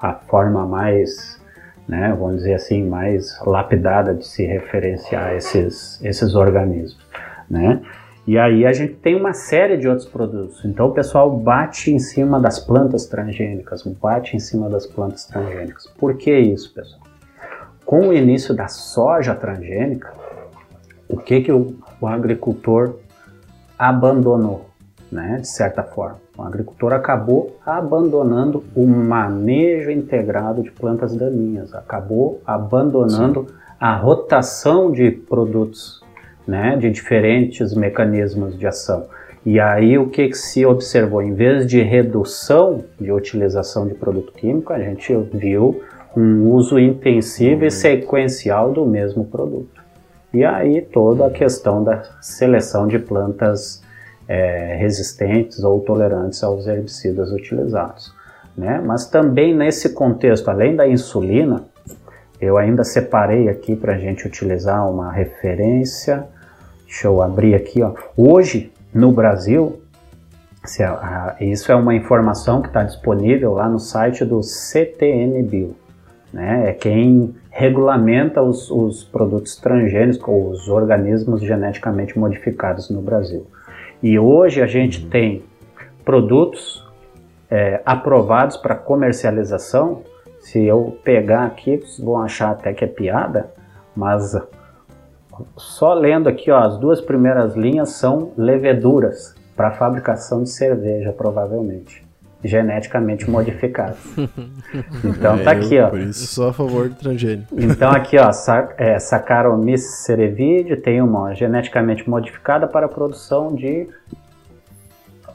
[0.00, 1.40] a forma mais,
[1.88, 6.98] né, vamos dizer assim, mais lapidada de se referenciar a esses, esses organismos,
[7.48, 7.80] né?
[8.26, 10.64] E aí a gente tem uma série de outros produtos.
[10.64, 15.86] Então o pessoal bate em cima das plantas transgênicas, bate em cima das plantas transgênicas.
[15.96, 17.02] Por que isso, pessoal?
[17.84, 20.12] Com o início da soja transgênica,
[21.08, 22.96] o que, que o, o agricultor
[23.78, 24.65] abandonou,
[25.10, 26.18] né, de certa forma?
[26.36, 33.54] O agricultor acabou abandonando o manejo integrado de plantas daninhas, acabou abandonando Sim.
[33.80, 36.02] a rotação de produtos
[36.46, 39.06] né, de diferentes mecanismos de ação.
[39.44, 41.22] E aí o que, que se observou?
[41.22, 45.80] Em vez de redução de utilização de produto químico, a gente viu
[46.16, 47.66] um uso intensivo uhum.
[47.66, 49.84] e sequencial do mesmo produto.
[50.32, 53.82] E aí toda a questão da seleção de plantas
[54.28, 58.12] é, resistentes ou tolerantes aos herbicidas utilizados.
[58.56, 58.82] Né?
[58.84, 61.64] Mas também nesse contexto, além da insulina,
[62.40, 66.26] eu ainda separei aqui para a gente utilizar uma referência
[66.86, 67.92] Deixa eu abrir aqui, ó.
[68.16, 69.80] Hoje, no Brasil,
[71.40, 75.74] isso é uma informação que está disponível lá no site do CTN
[76.32, 76.70] Né?
[76.70, 83.46] É quem regulamenta os, os produtos transgênicos ou os organismos geneticamente modificados no Brasil.
[84.02, 85.10] E hoje a gente uhum.
[85.10, 85.44] tem
[86.04, 86.86] produtos
[87.50, 90.02] é, aprovados para comercialização.
[90.40, 93.50] Se eu pegar aqui, vocês vão achar até que é piada,
[93.94, 94.36] mas
[95.56, 102.05] só lendo aqui, ó, as duas primeiras linhas são leveduras para fabricação de cerveja, provavelmente.
[102.44, 103.98] Geneticamente modificadas.
[105.02, 105.88] Então tá é, aqui, ó.
[105.88, 107.48] Por isso sou a favor do transgênico.
[107.58, 108.30] Então aqui, ó,
[108.76, 113.88] é, Saccharomyces cerevisiae tem uma geneticamente modificada para a produção de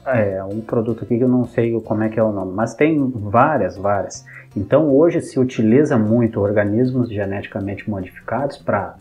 [0.06, 2.74] é, um produto aqui que eu não sei como é que é o nome, mas
[2.74, 4.24] tem várias, várias.
[4.56, 8.96] Então hoje se utiliza muito organismos geneticamente modificados para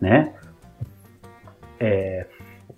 [0.00, 0.32] né,
[1.78, 2.26] é,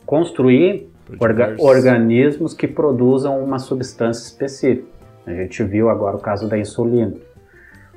[0.04, 4.86] construir orga organismos que produzam uma substância específica.
[5.26, 7.14] A gente viu agora o caso da insulina.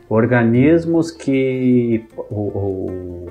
[0.08, 3.26] Organismos que o, o,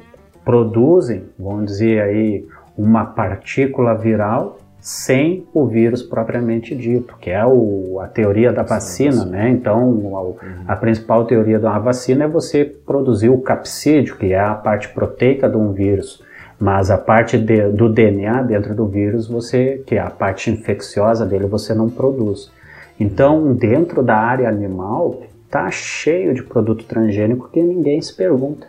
[0.45, 2.47] produzem, vamos dizer aí,
[2.77, 9.25] uma partícula viral sem o vírus propriamente dito, que é o, a teoria da vacina,
[9.25, 9.49] né?
[9.49, 10.35] Então, a, uhum.
[10.69, 14.89] a, principal teoria de uma vacina é você produzir o capsídeo, que é a parte
[14.89, 16.23] proteica de um vírus.
[16.65, 21.27] Mas a parte de, do DNA dentro do vírus, você, que é a parte infecciosa
[21.27, 22.51] dele, você não produz.
[22.99, 28.67] Então, dentro da área animal, tá cheio de produto transgênico que ninguém se pergunta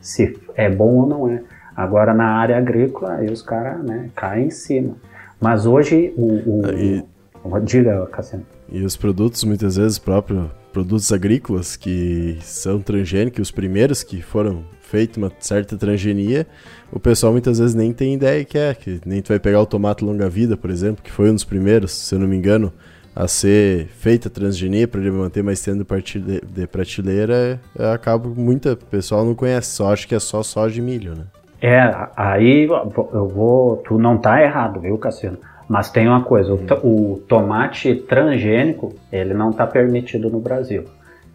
[0.00, 1.42] se é bom ou não é.
[1.76, 4.96] Agora, na área agrícola, aí os caras né, caem em cima.
[5.38, 6.62] Mas hoje, o.
[6.62, 6.70] o...
[6.70, 7.04] E...
[7.62, 8.46] Diga, Cassiano.
[8.70, 14.64] E os produtos, muitas vezes, próprios produtos agrícolas que são transgênicos, os primeiros que foram
[14.80, 16.46] feito uma certa transgenia,
[16.94, 19.66] o pessoal muitas vezes nem tem ideia que é, que nem tu vai pegar o
[19.66, 22.72] tomate longa-vida, por exemplo, que foi um dos primeiros, se eu não me engano,
[23.16, 29.24] a ser feita transgenia para ele manter mais tempo de, prateleira, é, acaba muita pessoal
[29.24, 31.24] não conhece, só acha que é só soja e milho, né?
[31.60, 35.38] É, aí eu vou, tu não tá errado, viu, Cassiano?
[35.68, 40.84] Mas tem uma coisa, o, o tomate transgênico, ele não está permitido no Brasil.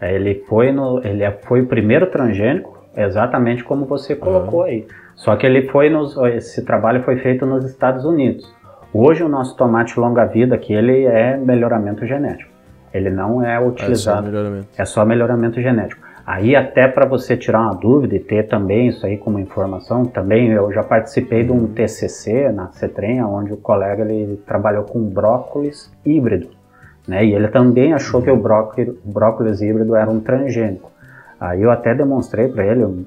[0.01, 4.65] Ele foi, no, ele é, foi o primeiro transgênico exatamente como você colocou uhum.
[4.65, 4.87] aí.
[5.19, 8.49] Só que ele foi nos, esse trabalho foi feito nos Estados Unidos.
[8.93, 12.49] Hoje o nosso tomate longa-vida aqui ele é melhoramento genético.
[12.93, 14.19] Ele não é utilizado.
[14.19, 16.01] É só melhoramento, é só melhoramento genético.
[16.25, 20.51] Aí até para você tirar uma dúvida e ter também isso aí como informação, também
[20.51, 21.73] eu já participei de um uhum.
[21.73, 26.47] TCC na CETREM, onde o colega ele trabalhou com brócolis híbrido,
[27.05, 27.25] né?
[27.25, 30.89] E ele também achou que o brócolis, brócolis híbrido era um transgênico.
[31.37, 33.05] Aí eu até demonstrei para ele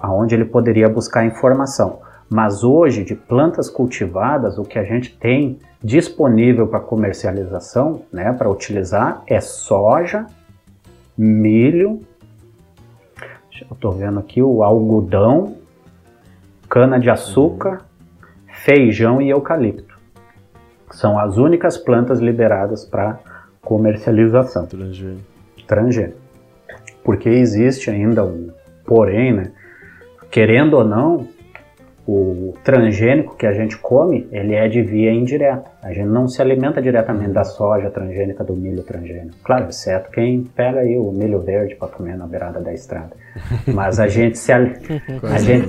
[0.00, 2.00] aonde ele poderia buscar informação.
[2.28, 8.48] Mas hoje, de plantas cultivadas, o que a gente tem disponível para comercialização, né, para
[8.48, 10.26] utilizar, é soja,
[11.16, 12.00] milho,
[13.60, 15.56] eu estou vendo aqui o algodão,
[16.68, 17.82] cana-de-açúcar,
[18.64, 19.98] feijão e eucalipto.
[20.90, 23.18] São as únicas plantas liberadas para
[23.60, 24.66] comercialização.
[24.66, 25.22] Transgênico.
[25.66, 26.22] Transgênico
[27.02, 28.50] porque existe ainda um
[28.92, 29.52] porém, né?
[30.30, 31.26] Querendo ou não,
[32.06, 35.70] o transgênico que a gente come, ele é de via indireta.
[35.82, 39.36] A gente não se alimenta diretamente da soja transgênica, do milho transgênico.
[39.42, 43.16] Claro, exceto quem pega aí o milho verde para comer na beirada da estrada.
[43.72, 44.62] Mas a gente se, a
[45.38, 45.68] gente,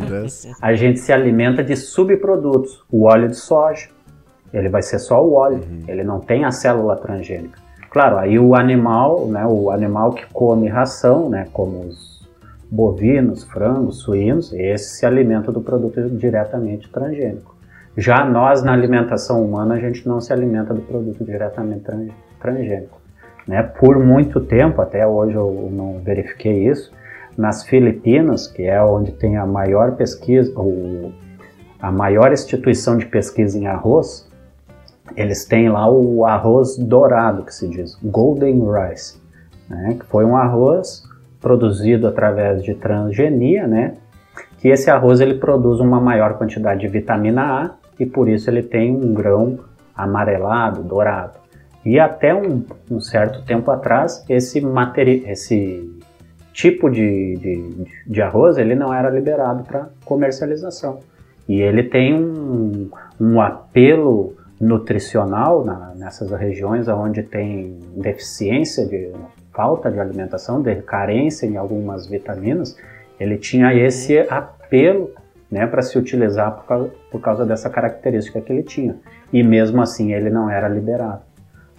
[0.62, 2.84] a gente se alimenta de subprodutos.
[2.92, 3.88] O óleo de soja,
[4.54, 5.84] ele vai ser só o óleo, uhum.
[5.88, 7.58] ele não tem a célula transgênica.
[7.90, 12.13] Claro, aí o animal, né, o animal que come ração, né, como os
[12.74, 17.56] bovinos, frangos, suínos, esse se alimenta do produto diretamente transgênico.
[17.96, 21.86] Já nós, na alimentação humana, a gente não se alimenta do produto diretamente
[22.40, 23.00] transgênico.
[23.48, 23.62] Né?
[23.62, 26.92] Por muito tempo, até hoje eu não verifiquei isso,
[27.38, 31.12] nas Filipinas, que é onde tem a maior pesquisa, ou
[31.80, 34.28] a maior instituição de pesquisa em arroz,
[35.16, 39.22] eles têm lá o arroz dourado, que se diz, Golden Rice,
[39.70, 39.96] né?
[40.00, 41.04] que foi um arroz
[41.44, 43.96] produzido através de transgenia, né?
[44.58, 48.64] Que esse arroz ele produz uma maior quantidade de vitamina A e por isso ele
[48.64, 49.60] tem um grão
[49.94, 51.38] amarelado, dourado.
[51.86, 55.92] E até um, um certo tempo atrás esse material, esse
[56.54, 61.00] tipo de, de, de, arroz ele não era liberado para comercialização.
[61.48, 62.90] E ele tem um,
[63.20, 69.12] um apelo nutricional na, nessas regiões onde tem deficiência de
[69.54, 72.78] falta de alimentação, de carência em algumas vitaminas,
[73.20, 75.12] ele tinha esse apelo
[75.50, 78.96] né, para se utilizar por causa, por causa dessa característica que ele tinha.
[79.32, 81.22] E mesmo assim ele não era liberado,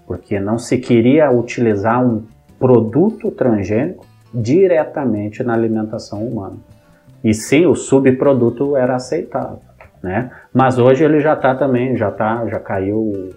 [0.06, 2.22] porque não se queria utilizar um
[2.58, 6.56] produto transgênico diretamente na alimentação humana.
[7.22, 9.60] E sim, o subproduto era aceitável,
[10.02, 10.30] né?
[10.52, 13.30] Mas hoje ele já está também, já tá, já caiu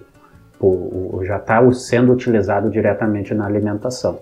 [1.23, 4.19] já está sendo utilizado diretamente na alimentação.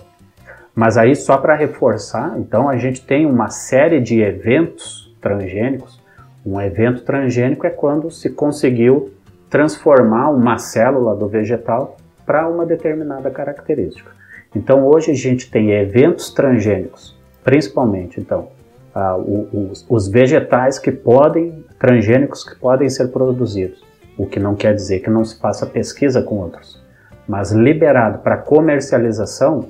[0.73, 6.01] Mas aí, só para reforçar, então a gente tem uma série de eventos transgênicos.
[6.45, 9.13] Um evento transgênico é quando se conseguiu
[9.49, 14.11] transformar uma célula do vegetal para uma determinada característica.
[14.53, 18.49] Então, hoje a gente tem eventos transgênicos, principalmente, então,
[18.95, 23.84] uh, os, os vegetais que podem, transgênicos que podem ser produzidos
[24.17, 26.81] o que não quer dizer que não se faça pesquisa com outros.
[27.27, 29.69] Mas liberado para comercialização,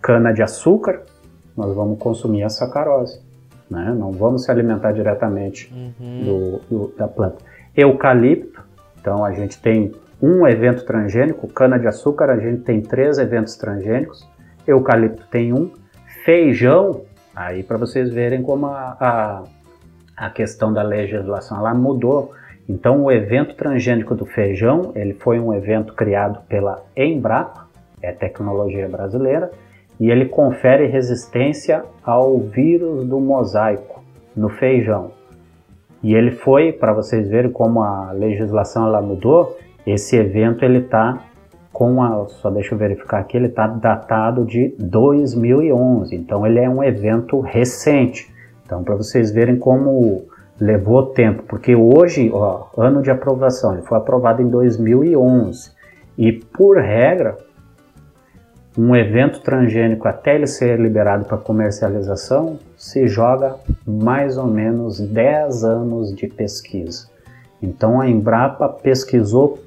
[0.00, 1.02] cana-de-açúcar,
[1.56, 3.20] nós vamos consumir a sacarose.
[3.70, 3.94] Né?
[3.96, 6.24] Não vamos se alimentar diretamente uhum.
[6.24, 7.38] do, do, da planta.
[7.76, 8.62] Eucalipto,
[9.00, 14.28] então a gente tem um evento transgênico, cana-de-açúcar, a gente tem três eventos transgênicos,
[14.66, 15.70] eucalipto tem um,
[16.24, 17.02] feijão,
[17.34, 19.42] aí para vocês verem como a, a,
[20.16, 22.32] a questão da legislação ela mudou
[22.68, 27.66] então, o evento transgênico do feijão, ele foi um evento criado pela Embrapa,
[28.00, 29.50] é tecnologia brasileira,
[29.98, 34.02] e ele confere resistência ao vírus do mosaico
[34.34, 35.12] no feijão.
[36.02, 39.56] E ele foi, para vocês verem como a legislação ela mudou,
[39.86, 41.24] esse evento ele está
[41.72, 46.68] com a, só deixa eu verificar aqui, ele está datado de 2011, então ele é
[46.68, 48.32] um evento recente.
[48.64, 50.26] Então, para vocês verem como
[50.60, 55.70] levou tempo, porque hoje, ó, ano de aprovação, ele foi aprovado em 2011
[56.16, 57.36] e por regra,
[58.76, 65.64] um evento transgênico até ele ser liberado para comercialização se joga mais ou menos 10
[65.64, 67.08] anos de pesquisa.
[67.60, 69.58] Então a Embrapa pesquisou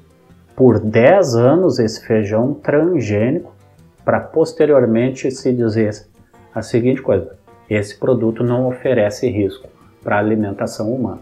[0.56, 3.54] por 10 anos esse feijão transgênico
[4.04, 6.06] para posteriormente se dizer
[6.54, 7.36] a seguinte coisa:
[7.70, 9.68] esse produto não oferece risco
[10.06, 11.18] para alimentação humana.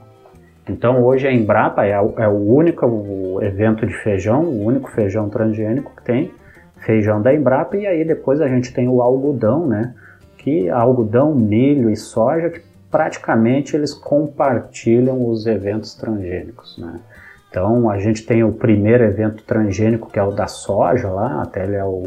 [0.69, 5.91] Então hoje a Embrapa é, é, o único evento de feijão, o único feijão transgênico
[5.97, 6.31] que tem,
[6.77, 9.95] feijão da Embrapa, e aí depois a gente tem o algodão, né?
[10.37, 12.61] Que algodão, milho e soja, que
[12.91, 17.01] praticamente eles compartilham os eventos transgênicos, né?
[17.49, 21.65] Então a gente tem o primeiro evento transgênico, que é o da soja lá, até
[21.65, 22.03] ele é o,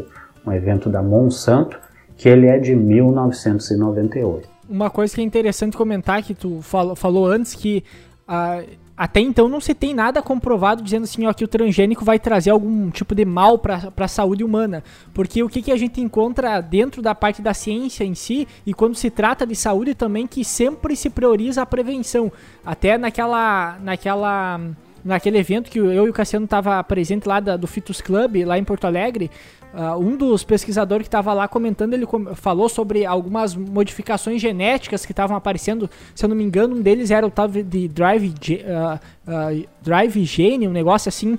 [0.46, 1.76] um evento da Monsanto,
[2.16, 7.26] que ele é de 1998 uma coisa que é interessante comentar, que tu falou, falou
[7.26, 7.82] antes, que
[8.28, 12.18] uh, até então não se tem nada comprovado dizendo assim, ó, que o transgênico vai
[12.18, 14.82] trazer algum tipo de mal para a saúde humana.
[15.14, 18.74] Porque o que, que a gente encontra dentro da parte da ciência em si, e
[18.74, 22.32] quando se trata de saúde também, que sempre se prioriza a prevenção.
[22.64, 23.78] Até naquela.
[23.80, 24.60] naquela
[25.08, 28.58] naquele evento que eu e o Cassiano tava presente lá da, do Fitus Club, lá
[28.58, 29.30] em Porto Alegre,
[29.72, 35.06] uh, um dos pesquisadores que estava lá comentando, ele com, falou sobre algumas modificações genéticas
[35.06, 38.28] que estavam aparecendo, se eu não me engano, um deles era o tal de Drive,
[38.28, 41.38] uh, uh, drive Gene, um negócio assim,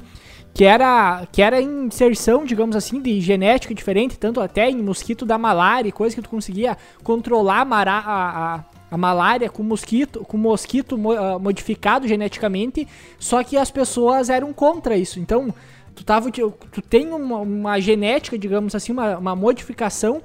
[0.53, 5.37] que era, que era inserção, digamos assim, de genética diferente, tanto até em mosquito da
[5.37, 11.39] malária, coisa que tu conseguia controlar a, a, a malária com mosquito, com mosquito uh,
[11.39, 12.87] modificado geneticamente,
[13.17, 15.19] só que as pessoas eram contra isso.
[15.19, 15.53] Então,
[15.95, 20.21] tu, tava, tu tem uma, uma genética, digamos assim, uma, uma modificação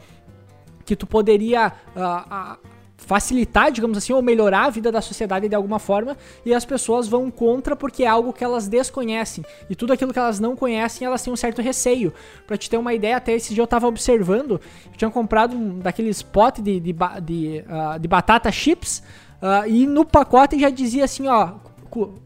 [0.84, 2.58] que tu poderia uh,
[2.96, 7.06] facilitar, digamos assim, ou melhorar a vida da sociedade de alguma forma, e as pessoas
[7.06, 9.44] vão contra porque é algo que elas desconhecem.
[9.68, 12.12] E tudo aquilo que elas não conhecem, elas têm um certo receio.
[12.46, 15.78] Pra te ter uma ideia, até esse dia eu tava observando, eu tinha comprado um
[15.78, 16.92] daqueles potes de, de,
[17.22, 19.02] de, uh, de batata chips,
[19.42, 21.52] uh, e no pacote já dizia assim, ó,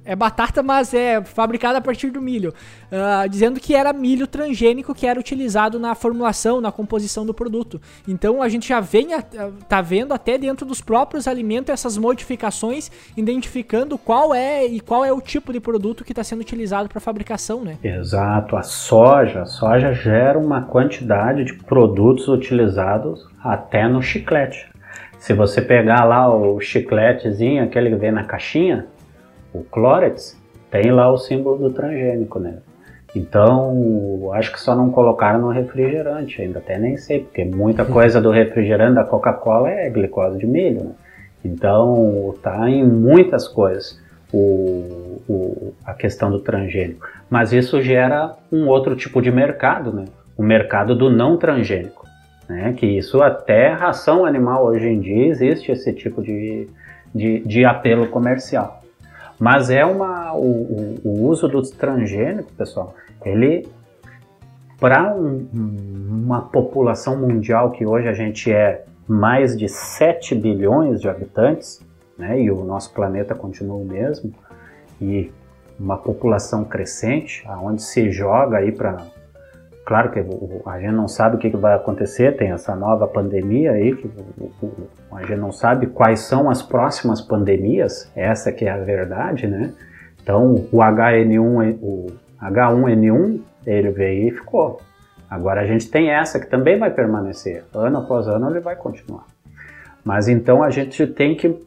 [0.04, 2.52] é batata, mas é fabricada a partir do milho,
[2.90, 7.80] uh, dizendo que era milho transgênico que era utilizado na formulação, na composição do produto.
[8.06, 9.22] Então a gente já vem a,
[9.68, 15.12] tá vendo até dentro dos próprios alimentos essas modificações, identificando qual é e qual é
[15.12, 17.76] o tipo de produto que está sendo utilizado para fabricação, né?
[17.82, 24.68] Exato, a soja, a soja gera uma quantidade de produtos utilizados até no chiclete.
[25.18, 28.86] Se você pegar lá o chicletezinho, aquele que vem na caixinha,
[29.52, 30.40] o Clórex
[30.70, 32.58] tem lá o símbolo do transgênico, né?
[33.16, 38.20] Então, acho que só não colocaram no refrigerante, ainda até nem sei, porque muita coisa
[38.20, 40.92] do refrigerante da Coca-Cola é glicose de milho, né?
[41.44, 43.98] Então, tá em muitas coisas
[44.32, 47.06] o, o, a questão do transgênico.
[47.30, 50.04] Mas isso gera um outro tipo de mercado, né?
[50.36, 52.06] O mercado do não transgênico,
[52.48, 52.74] né?
[52.76, 56.68] Que isso até ração animal hoje em dia existe esse tipo de,
[57.14, 58.77] de, de apelo comercial.
[59.38, 63.68] Mas é uma o, o, o uso do transgênico, pessoal, ele
[64.78, 71.08] para um, uma população mundial que hoje a gente é mais de 7 bilhões de
[71.08, 71.80] habitantes,
[72.16, 74.32] né, e o nosso planeta continua o mesmo,
[75.00, 75.32] e
[75.78, 78.98] uma população crescente, aonde se joga aí para
[79.88, 80.18] Claro que
[80.66, 84.06] a gente não sabe o que vai acontecer, tem essa nova pandemia aí, que
[85.10, 89.72] a gente não sabe quais são as próximas pandemias, essa que é a verdade, né?
[90.22, 92.06] Então, o HN1, o
[92.38, 94.78] H1N1, ele veio e ficou.
[95.30, 99.24] Agora a gente tem essa que também vai permanecer, ano após ano ele vai continuar.
[100.04, 101.58] Mas então a gente tem que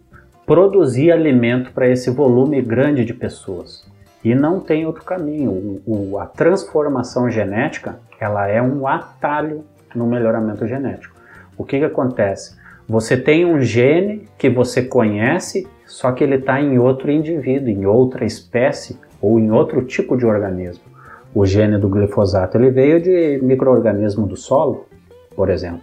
[0.45, 3.83] produzir alimento para esse volume grande de pessoas.
[4.23, 5.49] E não tem outro caminho.
[5.49, 9.65] O, o, a transformação genética ela é um atalho
[9.95, 11.15] no melhoramento genético.
[11.57, 12.55] O que, que acontece?
[12.87, 17.85] Você tem um gene que você conhece, só que ele está em outro indivíduo, em
[17.85, 20.83] outra espécie ou em outro tipo de organismo.
[21.33, 24.85] O gene do glifosato ele veio de microorganismo do solo,
[25.35, 25.81] por exemplo.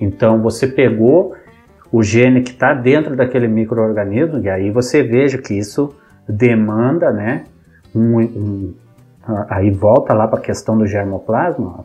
[0.00, 1.34] Então você pegou
[1.90, 5.94] o gene que está dentro daquele microorganismo e aí você veja que isso
[6.28, 7.44] demanda, né,
[7.94, 8.74] um, um,
[9.48, 11.84] aí volta lá para a questão do germoplasma.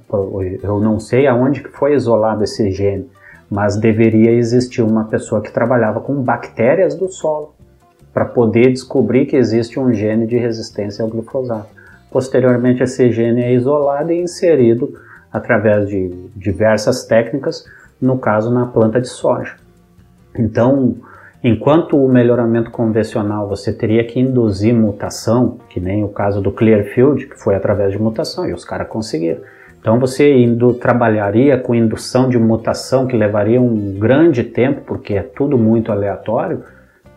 [0.61, 3.09] Eu não sei aonde foi isolado esse gene,
[3.49, 7.53] mas deveria existir uma pessoa que trabalhava com bactérias do solo
[8.13, 11.69] para poder descobrir que existe um gene de resistência ao glifosato.
[12.11, 14.93] Posteriormente, esse gene é isolado e inserido
[15.31, 17.63] através de diversas técnicas,
[18.01, 19.55] no caso na planta de soja.
[20.37, 20.95] Então,
[21.41, 27.27] Enquanto o melhoramento convencional você teria que induzir mutação, que nem o caso do Clearfield,
[27.27, 29.39] que foi através de mutação, e os caras conseguiram.
[29.79, 35.23] Então você indo, trabalharia com indução de mutação, que levaria um grande tempo, porque é
[35.23, 36.65] tudo muito aleatório,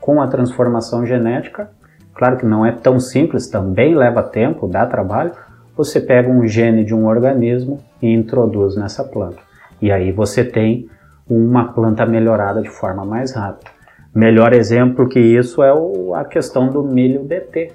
[0.00, 1.70] com a transformação genética,
[2.14, 5.32] claro que não é tão simples, também leva tempo, dá trabalho,
[5.76, 9.38] você pega um gene de um organismo e introduz nessa planta.
[9.80, 10.88] E aí você tem
[11.28, 13.71] uma planta melhorada de forma mais rápida.
[14.14, 17.72] Melhor exemplo que isso é o, a questão do milho BT,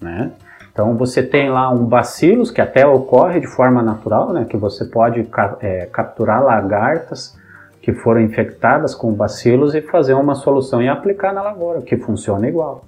[0.00, 0.32] né?
[0.72, 4.46] Então você tem lá um bacilos que até ocorre de forma natural, né?
[4.48, 5.26] Que você pode
[5.60, 7.38] é, capturar lagartas
[7.80, 12.48] que foram infectadas com bacilos e fazer uma solução e aplicar na lavoura, que funciona
[12.48, 12.84] igual.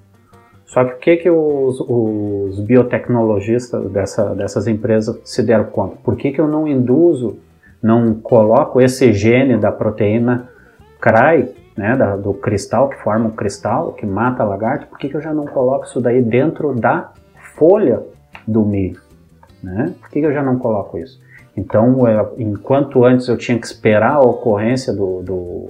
[0.67, 5.97] Só que o que, que os, os biotecnologistas dessa, dessas empresas se deram conta?
[6.03, 7.39] Por que, que eu não induzo,
[7.81, 10.49] não coloco esse gene da proteína
[11.01, 15.09] CRY né, da, do cristal, que forma o cristal, que mata a lagarta, por que,
[15.09, 17.13] que eu já não coloco isso daí dentro da
[17.55, 18.03] folha
[18.45, 19.01] do milho?
[19.63, 19.95] Né?
[20.01, 21.21] Por que, que eu já não coloco isso?
[21.57, 25.69] Então, é, enquanto antes eu tinha que esperar a ocorrência do, do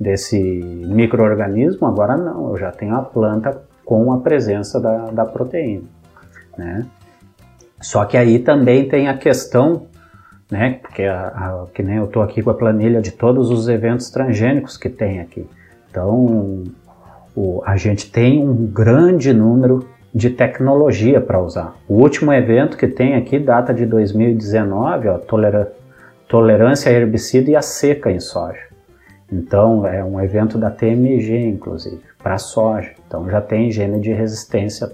[0.00, 5.84] desse microorganismo, agora não, eu já tenho a planta com a presença da, da proteína.
[6.56, 6.86] Né?
[7.78, 9.86] Só que aí também tem a questão
[10.50, 10.78] né?
[10.80, 14.10] Porque a, a, que nem eu estou aqui com a planilha de todos os eventos
[14.10, 15.46] transgênicos que tem aqui.
[15.90, 16.64] Então,
[17.34, 21.76] o, a gente tem um grande número de tecnologia para usar.
[21.88, 25.18] O último evento que tem aqui data de 2019, ó,
[26.28, 28.66] tolerância a herbicida e a seca em soja.
[29.30, 32.92] Então, é um evento da TMG, inclusive, para soja.
[33.06, 34.88] Então, já tem gene de resistência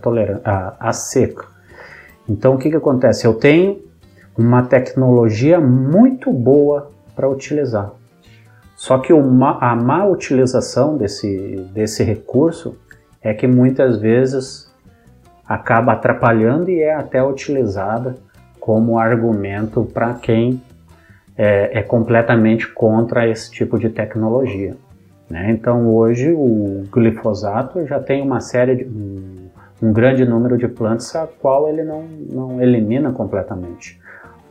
[0.45, 1.47] a seca.
[2.29, 3.27] Então, o que, que acontece?
[3.27, 3.92] Eu tenho
[4.37, 7.93] uma tecnologia muito boa para utilizar.
[8.77, 12.77] Só que uma, a má utilização desse, desse recurso
[13.23, 14.73] é que muitas vezes
[15.47, 18.17] acaba atrapalhando e é até utilizada
[18.59, 20.63] como argumento para quem
[21.37, 24.77] é, é, completamente contra esse tipo de tecnologia.
[25.29, 25.51] Né?
[25.51, 29.49] Então hoje o glifosato já tem uma série de um,
[29.83, 34.01] um grande número de plantas a qual ele não, não elimina completamente.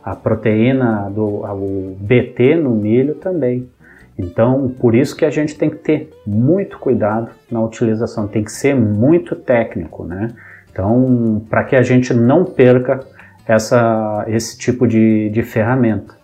[0.04, 3.68] A proteína do o BT no milho também.
[4.18, 8.52] Então, por isso que a gente tem que ter muito cuidado na utilização, tem que
[8.52, 10.28] ser muito técnico, né?
[10.70, 13.00] Então, para que a gente não perca
[13.46, 16.14] essa, esse tipo de, de ferramenta,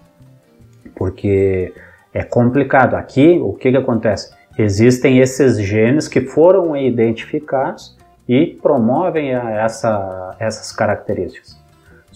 [0.95, 1.73] porque
[2.13, 2.95] é complicado.
[2.95, 4.33] Aqui, o que, que acontece?
[4.59, 7.97] Existem esses genes que foram identificados
[8.29, 11.57] e promovem essa, essas características.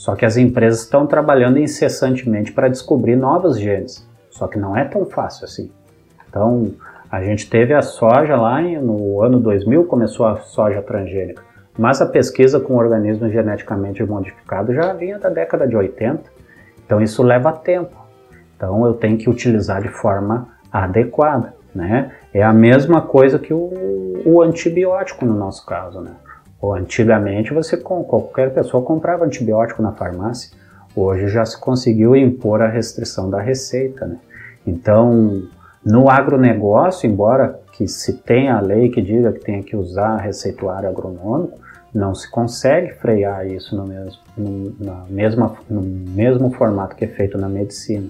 [0.02, 4.04] Só que as empresas estão trabalhando incessantemente para descobrir novos genes.
[4.30, 5.70] Só que não é tão fácil assim.
[6.28, 6.72] Então,
[7.08, 11.44] a gente teve a soja lá no ano 2000, começou a soja transgênica.
[11.78, 16.20] Mas a pesquisa com organismos geneticamente modificados já vinha da década de 80.
[16.84, 17.94] Então, isso leva tempo.
[18.56, 21.54] Então, eu tenho que utilizar de forma adequada.
[21.72, 22.10] Né?
[22.34, 26.00] É a mesma coisa que o, o antibiótico no nosso caso.
[26.00, 26.10] Né?
[26.62, 30.56] Antigamente, você qualquer pessoa comprava antibiótico na farmácia.
[30.94, 34.06] Hoje já se conseguiu impor a restrição da receita.
[34.06, 34.18] Né?
[34.64, 35.42] Então,
[35.84, 40.88] no agronegócio, embora que se tenha a lei que diga que tem que usar receituário
[40.88, 41.58] agronômico,
[41.92, 47.08] não se consegue frear isso no mesmo, no, na mesma, no mesmo formato que é
[47.08, 48.06] feito na medicina.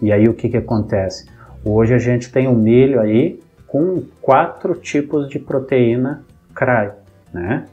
[0.00, 1.26] E aí o que, que acontece?
[1.64, 6.24] Hoje a gente tem o um milho aí com quatro tipos de proteína
[6.54, 6.92] CRAI,
[7.32, 7.66] né?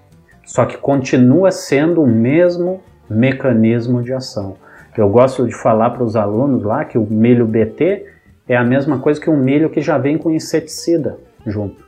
[0.49, 4.55] Só que continua sendo o mesmo mecanismo de ação.
[4.97, 8.07] Eu gosto de falar para os alunos lá que o milho BT
[8.47, 11.85] é a mesma coisa que um milho que já vem com inseticida junto.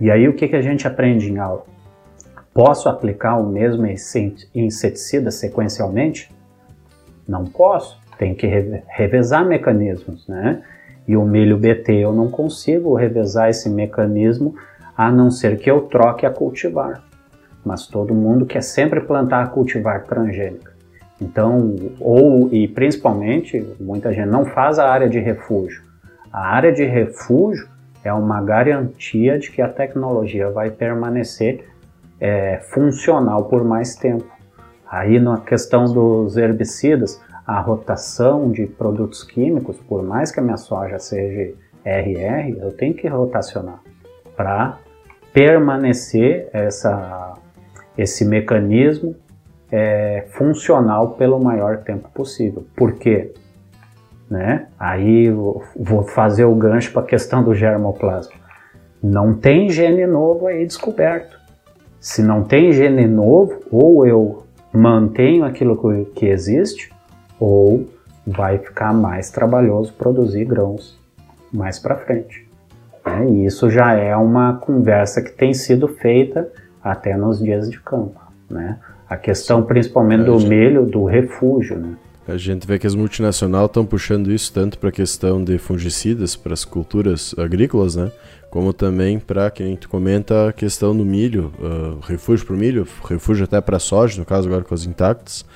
[0.00, 1.64] E aí o que, que a gente aprende em aula?
[2.52, 3.86] Posso aplicar o mesmo
[4.52, 6.28] inseticida sequencialmente?
[7.26, 8.48] Não posso, tem que
[8.88, 10.60] revezar mecanismos, né?
[11.06, 14.56] E o milho BT eu não consigo revezar esse mecanismo
[14.96, 17.05] a não ser que eu troque a cultivar.
[17.66, 20.72] Mas todo mundo quer sempre plantar cultivar transgênica.
[21.20, 25.82] Então, ou e principalmente, muita gente não faz a área de refúgio.
[26.32, 27.68] A área de refúgio
[28.04, 31.64] é uma garantia de que a tecnologia vai permanecer
[32.20, 34.30] é, funcional por mais tempo.
[34.88, 40.56] Aí na questão dos herbicidas, a rotação de produtos químicos, por mais que a minha
[40.56, 41.52] soja seja
[41.84, 43.80] RR, eu tenho que rotacionar
[44.36, 44.78] para
[45.32, 47.34] permanecer essa,
[47.96, 49.14] esse mecanismo
[49.70, 52.66] é, funcional pelo maior tempo possível.
[52.76, 53.32] Por quê?
[54.28, 54.66] Né?
[54.78, 58.34] Aí vou fazer o gancho para a questão do germoplasma.
[59.02, 61.38] Não tem gene novo aí descoberto.
[62.00, 66.92] Se não tem gene novo, ou eu mantenho aquilo que existe,
[67.38, 67.88] ou
[68.26, 70.98] vai ficar mais trabalhoso produzir grãos
[71.52, 72.48] mais para frente.
[73.04, 73.26] Né?
[73.30, 76.50] E isso já é uma conversa que tem sido feita
[76.86, 78.20] até nos dias de campo.
[78.48, 78.78] Né?
[79.08, 81.96] A questão principalmente do milho, do refúgio, né?
[82.28, 86.34] A gente vê que as multinacionais estão puxando isso tanto para a questão de fungicidas
[86.34, 88.10] para as culturas agrícolas, né?
[88.50, 92.86] Como também para, quem tu comenta, a questão do milho, uh, refúgio para o milho,
[93.08, 95.46] refúgio até para a soja, no caso agora com os intactos,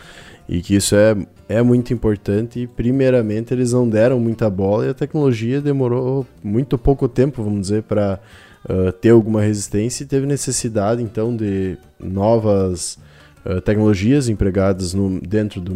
[0.49, 1.17] e que isso é,
[1.49, 6.79] é muito importante e primeiramente eles não deram muita bola e a tecnologia demorou muito
[6.79, 8.21] pouco tempo, vamos dizer, para
[8.69, 12.99] uh, ter alguma resistência e teve necessidade então de novas
[13.45, 15.75] uh, tecnologias empregadas no, dentro do,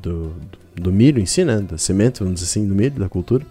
[0.00, 0.32] do,
[0.74, 1.60] do, milho em si, né?
[1.60, 3.44] Da semente, vamos dizer assim, do milho, da cultura.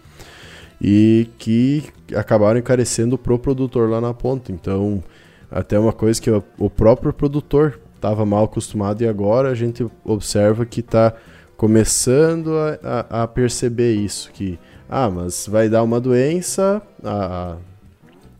[0.81, 1.83] E que
[2.15, 4.51] acabaram encarecendo pro produtor lá na ponta.
[4.51, 5.01] Então,
[5.49, 10.65] até uma coisa que o próprio produtor estava mal acostumado e agora a gente observa
[10.65, 11.13] que está
[11.57, 14.59] começando a, a, a, perceber isso, que,
[14.89, 17.55] ah, mas vai dar uma doença, a,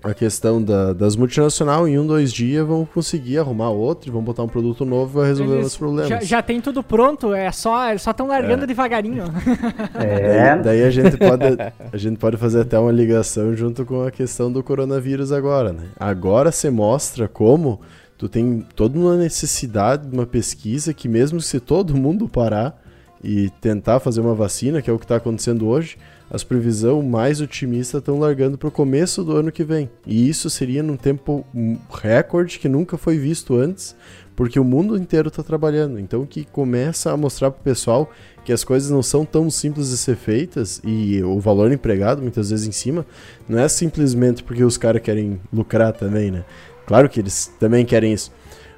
[0.06, 4.44] a questão da, das multinacionais, em um, dois dias vão conseguir arrumar outro, vão botar
[4.44, 6.10] um produto novo e vai resolver Eles os problemas.
[6.10, 8.68] Já, já, tem tudo pronto, é só só estão largando é.
[8.68, 9.23] devagarinho.
[9.95, 10.56] É.
[10.56, 11.45] Daí, daí, a gente pode
[11.91, 15.86] a gente pode fazer até uma ligação junto com a questão do coronavírus agora, né?
[15.99, 17.82] Agora se mostra como
[18.18, 22.80] tu tem toda uma necessidade de uma pesquisa que mesmo se todo mundo parar
[23.23, 25.98] e tentar fazer uma vacina, que é o que está acontecendo hoje,
[26.35, 29.89] as previsões mais otimistas estão largando para o começo do ano que vem.
[30.05, 31.45] E isso seria num tempo
[31.89, 33.95] recorde que nunca foi visto antes,
[34.35, 35.97] porque o mundo inteiro está trabalhando.
[35.97, 38.11] Então que começa a mostrar para o pessoal
[38.43, 42.49] que as coisas não são tão simples de ser feitas e o valor empregado muitas
[42.49, 43.05] vezes em cima
[43.47, 46.43] não é simplesmente porque os caras querem lucrar também, né?
[46.85, 48.31] Claro que eles também querem isso,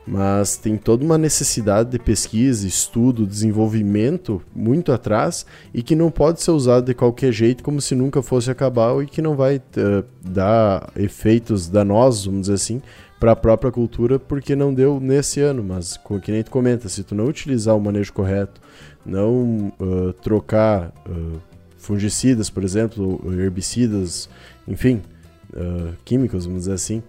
[0.07, 6.41] mas tem toda uma necessidade de pesquisa, estudo, desenvolvimento muito atrás e que não pode
[6.41, 10.05] ser usado de qualquer jeito como se nunca fosse acabar e que não vai uh,
[10.23, 12.81] dar efeitos danosos, vamos dizer assim,
[13.19, 16.87] para a própria cultura porque não deu nesse ano, mas como que nem tu comenta,
[16.87, 18.61] se tu não utilizar o manejo correto,
[19.05, 21.37] não uh, trocar uh,
[21.77, 24.29] fungicidas, por exemplo, herbicidas,
[24.67, 25.01] enfim,
[26.03, 27.01] químicos, vamos dizer assim,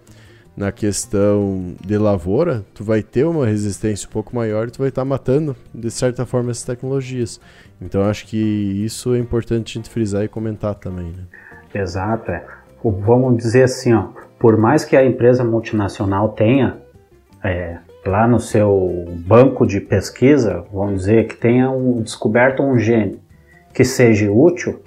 [0.59, 4.89] na questão de lavoura, tu vai ter uma resistência um pouco maior e tu vai
[4.89, 7.39] estar tá matando, de certa forma, essas tecnologias.
[7.81, 11.13] Então acho que isso é importante a gente frisar e comentar também.
[11.13, 11.23] Né?
[11.73, 12.45] Exato, é.
[12.83, 16.75] Vamos dizer assim, ó, por mais que a empresa multinacional tenha
[17.41, 23.17] é, lá no seu banco de pesquisa, vamos dizer que tenha um, descoberto um gene
[23.73, 24.81] que seja útil,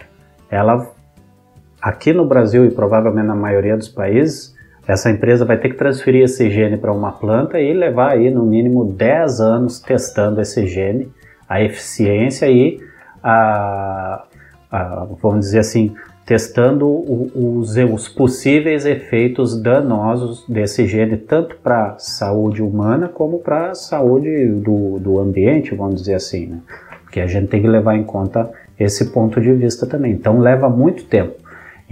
[0.51, 0.87] ela
[1.81, 4.52] aqui no Brasil e provavelmente na maioria dos países
[4.87, 8.45] essa empresa vai ter que transferir esse gene para uma planta e levar aí no
[8.45, 11.09] mínimo 10 anos testando esse gene,
[11.49, 12.81] a eficiência e
[13.23, 14.25] a,
[14.71, 15.95] a vamos dizer assim,
[16.27, 23.71] testando os, os possíveis efeitos danosos desse gene, tanto para a saúde humana como para
[23.71, 26.59] a saúde do, do ambiente, vamos dizer assim, né?
[27.03, 30.13] Porque a gente tem que levar em conta esse ponto de vista também.
[30.13, 31.42] Então leva muito tempo.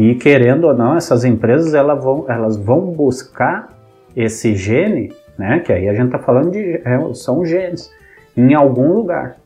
[0.01, 3.68] E querendo ou não, essas empresas elas vão, elas vão buscar
[4.16, 5.60] esse gene, né?
[5.60, 7.93] Que aí a gente está falando de é, são genes
[8.35, 9.36] em algum lugar.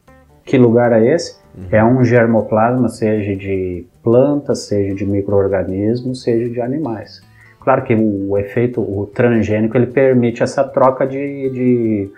[0.44, 1.40] Que lugar é esse?
[1.58, 1.64] Uhum.
[1.72, 7.20] É um germoplasma, seja de plantas, seja de microorganismos, seja de animais.
[7.58, 12.12] Claro que o, o efeito, o transgênico, ele permite essa troca de, de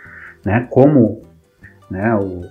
[0.44, 0.66] né?
[0.68, 1.22] Como,
[1.90, 2.14] né?
[2.14, 2.42] O,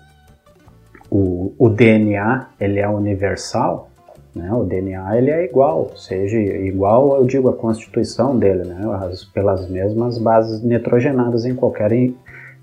[1.12, 3.92] o, o DNA ele é universal,
[4.36, 4.52] né?
[4.54, 8.82] O DNA ele é igual, seja igual, eu digo, a constituição dele, né?
[9.02, 11.92] As, pelas mesmas bases nitrogenadas em qualquer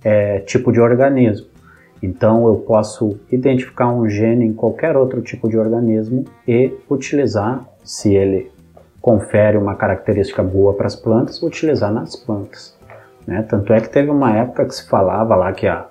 [0.05, 1.47] é, tipo de organismo.
[2.03, 8.15] Então eu posso identificar um gene em qualquer outro tipo de organismo e utilizar, se
[8.15, 8.51] ele
[9.01, 12.77] confere uma característica boa para as plantas, utilizar nas plantas.
[13.27, 13.45] Né?
[13.49, 15.87] Tanto é que teve uma época que se falava lá que a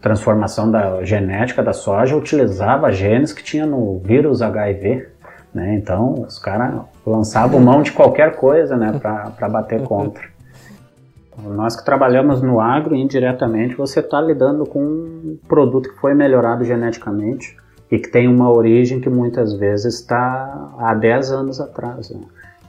[0.00, 5.08] transformação da genética da soja utilizava genes que tinha no vírus HIV,
[5.52, 5.74] né?
[5.74, 10.22] Então os caras lançavam mão de qualquer coisa, né, para bater contra.
[11.42, 16.64] Nós que trabalhamos no agro, indiretamente, você está lidando com um produto que foi melhorado
[16.64, 17.56] geneticamente
[17.90, 22.10] e que tem uma origem que muitas vezes está há 10 anos atrás.
[22.10, 22.20] Né?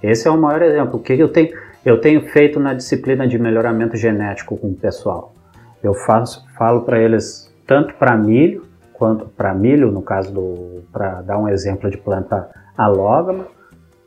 [0.04, 1.00] Esse é o maior exemplo.
[1.00, 1.50] O que eu tenho,
[1.84, 5.34] eu tenho feito na disciplina de melhoramento genético com o pessoal?
[5.82, 11.22] Eu faço, falo para eles tanto para milho, quanto para milho, no caso do, para
[11.22, 13.46] dar um exemplo de planta alógama,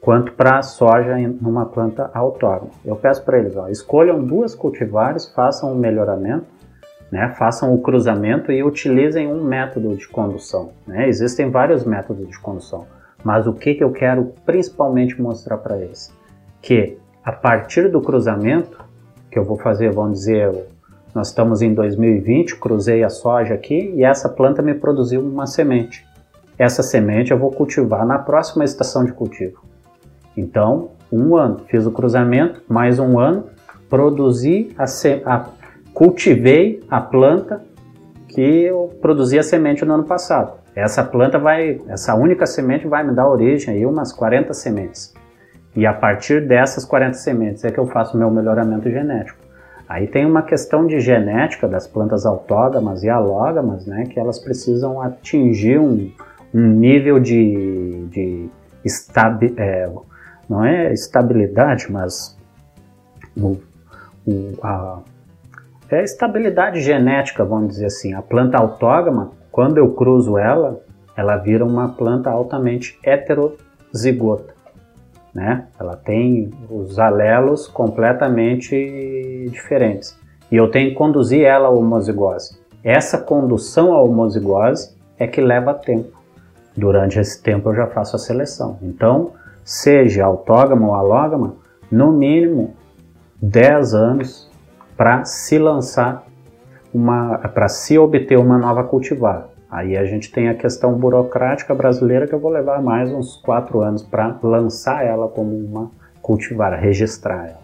[0.00, 2.72] quanto para soja em uma planta autógama.
[2.84, 6.44] Eu peço para eles, ó, escolham duas cultivares, façam um melhoramento,
[7.10, 10.72] né, façam o cruzamento e utilizem um método de condução.
[10.86, 11.08] Né?
[11.08, 12.86] Existem vários métodos de condução,
[13.22, 16.12] mas o que, que eu quero principalmente mostrar para eles?
[16.60, 18.82] Que a partir do cruzamento,
[19.30, 20.66] que eu vou fazer, vamos dizer,
[21.14, 26.06] nós estamos em 2020, cruzei a soja aqui e essa planta me produziu uma semente.
[26.58, 29.62] Essa semente eu vou cultivar na próxima estação de cultivo.
[30.36, 33.44] Então, um ano, fiz o cruzamento, mais um ano,
[33.90, 34.84] produzi a,
[35.26, 35.48] a
[35.92, 37.62] cultivei a planta
[38.28, 40.62] que eu produzi a semente no ano passado.
[40.74, 45.12] Essa planta vai, essa única semente vai me dar origem aí umas 40 sementes.
[45.76, 49.41] E a partir dessas 40 sementes é que eu faço meu melhoramento genético.
[49.92, 55.02] Aí tem uma questão de genética das plantas autógamas e alógamas, né, que elas precisam
[55.02, 56.10] atingir um,
[56.54, 58.48] um nível de, de
[58.82, 59.90] estabi, é,
[60.48, 62.34] não é estabilidade, mas
[63.36, 63.58] o,
[64.26, 65.00] o, a,
[65.90, 68.14] é estabilidade genética, vamos dizer assim.
[68.14, 70.80] A planta autógama, quando eu cruzo ela,
[71.14, 74.54] ela vira uma planta altamente heterozigota
[75.34, 75.66] né?
[75.78, 80.18] Ela tem os alelos completamente diferentes.
[80.50, 82.60] E eu tenho que conduzir ela à homozigose.
[82.84, 86.20] Essa condução à homozigose é que leva tempo.
[86.76, 88.78] Durante esse tempo eu já faço a seleção.
[88.82, 89.32] Então,
[89.64, 91.54] seja autógama ou alógama,
[91.90, 92.74] no mínimo
[93.40, 94.50] 10 anos
[94.96, 96.24] para se lançar
[96.92, 99.48] uma para se obter uma nova cultivar.
[99.72, 103.80] Aí a gente tem a questão burocrática brasileira que eu vou levar mais uns quatro
[103.80, 105.90] anos para lançar ela como uma
[106.20, 107.62] cultivar, registrar ela.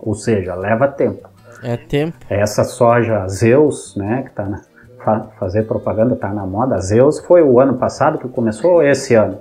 [0.00, 1.30] Ou seja, leva tempo.
[1.62, 2.16] É tempo.
[2.28, 4.62] Essa soja Zeus, né, que tá na,
[5.04, 6.76] fa, fazer propaganda tá na moda.
[6.80, 9.38] Zeus foi o ano passado que começou ou esse ano?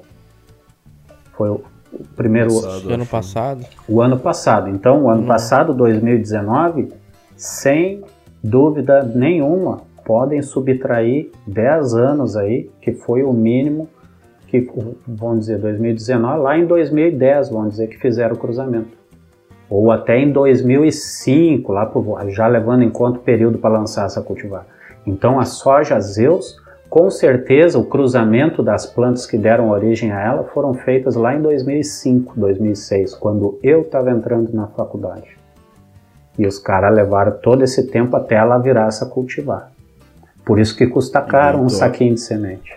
[1.33, 3.65] Foi o, o primeiro passado, ano passado.
[3.87, 4.69] O ano passado.
[4.69, 5.27] Então, o ano hum.
[5.27, 6.93] passado, 2019,
[7.35, 8.03] sem
[8.43, 13.87] dúvida nenhuma, podem subtrair 10 anos aí, que foi o mínimo
[14.47, 14.67] que,
[15.07, 18.97] vamos dizer, 2019, lá em 2010, vamos dizer, que fizeram o cruzamento.
[19.69, 21.87] Ou até em 2005, lá
[22.29, 24.65] já levando em conta o período para lançar essa cultivar.
[25.05, 26.59] Então a soja Zeus,
[26.89, 31.41] com certeza o cruzamento das plantas que deram origem a ela foram feitas lá em
[31.43, 35.37] 2005, 2006, quando eu estava entrando na faculdade.
[36.35, 39.71] E os caras levaram todo esse tempo até ela virar essa cultivar.
[40.49, 42.73] Por isso que custa caro um saquinho de semente.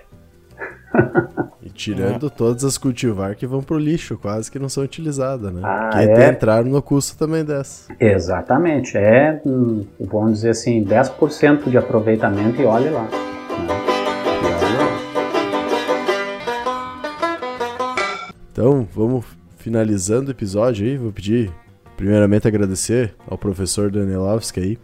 [1.63, 2.29] E tirando é.
[2.29, 5.63] todas as cultivar que vão pro lixo, quase que não são utilizadas, né?
[5.65, 6.29] Ah, que é...
[6.29, 7.91] entraram no custo também dessa.
[7.99, 8.99] Exatamente.
[8.99, 13.09] É, hum, vamos dizer assim, 10% de aproveitamento e olhe lá.
[18.53, 19.25] Então, vamos
[19.57, 20.99] finalizando o episódio aí.
[20.99, 21.51] Vou pedir,
[21.97, 24.79] primeiramente, agradecer ao professor Danielovski aí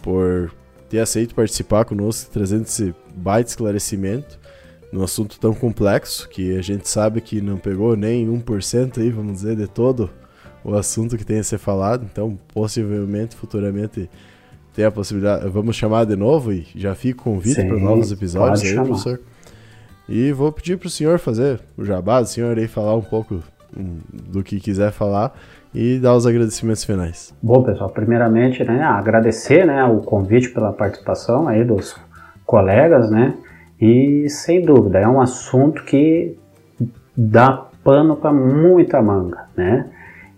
[0.00, 0.52] por
[0.88, 4.38] ter aceito participar conosco, trazendo esse baita esclarecimento
[4.92, 9.34] num assunto tão complexo que a gente sabe que não pegou nem 1% aí, vamos
[9.34, 10.10] dizer, de todo
[10.64, 12.06] o assunto que tem a ser falado.
[12.10, 14.08] Então, possivelmente, futuramente,
[14.74, 15.48] tem a possibilidade.
[15.48, 18.86] Vamos chamar de novo e já fica o convite para novos episódios aí, chamar.
[18.86, 19.20] professor.
[20.08, 23.42] E vou pedir para o senhor fazer o jabá, o senhor aí falar um pouco
[23.76, 25.38] um, do que quiser falar
[25.74, 27.34] e dar os agradecimentos finais.
[27.42, 31.96] Bom, pessoal, primeiramente, né, agradecer, né, o convite pela participação aí dos
[32.44, 33.34] colegas, né,
[33.80, 36.36] e sem dúvida, é um assunto que
[37.16, 39.86] dá pano para muita manga, né?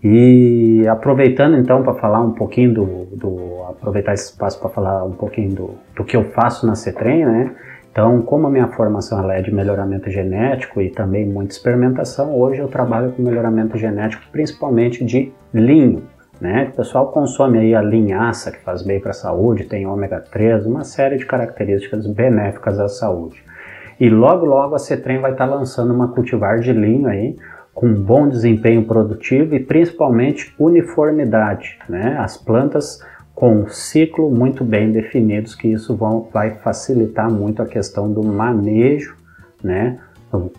[0.02, 2.86] E aproveitando então para falar um pouquinho do,
[3.16, 7.27] do aproveitar esse espaço para falar um pouquinho do, do que eu faço na CETREM,
[7.27, 7.55] né?
[7.90, 12.68] Então, como a minha formação é de melhoramento genético e também muita experimentação, hoje eu
[12.68, 16.04] trabalho com melhoramento genético principalmente de linho,
[16.40, 16.70] né?
[16.72, 20.66] O pessoal consome aí a linhaça, que faz bem para a saúde, tem ômega 3,
[20.66, 23.42] uma série de características benéficas à saúde.
[23.98, 27.36] E logo logo a Cetrem vai estar tá lançando uma cultivar de linho aí,
[27.74, 32.16] com bom desempenho produtivo e principalmente uniformidade, né?
[32.18, 33.04] As plantas
[33.40, 38.22] com um ciclo muito bem definidos, que isso vão, vai facilitar muito a questão do
[38.22, 39.16] manejo,
[39.64, 39.98] né?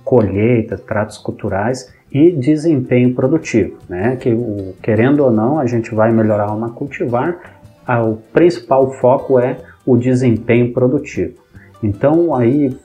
[0.03, 4.15] Colheita, tratos culturais e desempenho produtivo, né?
[4.15, 4.35] Que
[4.81, 7.37] querendo ou não, a gente vai melhorar uma cultivar,
[7.85, 11.35] a, o principal foco é o desempenho produtivo.
[11.83, 12.75] Então aí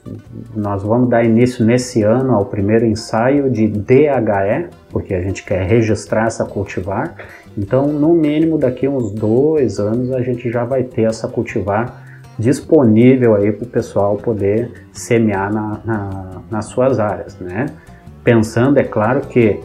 [0.55, 5.65] nós vamos dar início nesse ano ao primeiro ensaio de DHE, porque a gente quer
[5.65, 7.15] registrar essa cultivar.
[7.57, 12.05] Então, no mínimo daqui uns dois anos a gente já vai ter essa cultivar
[12.37, 17.65] disponível aí para o pessoal poder semear na, na, nas suas áreas, né?
[18.27, 19.57] pensando, é claro, que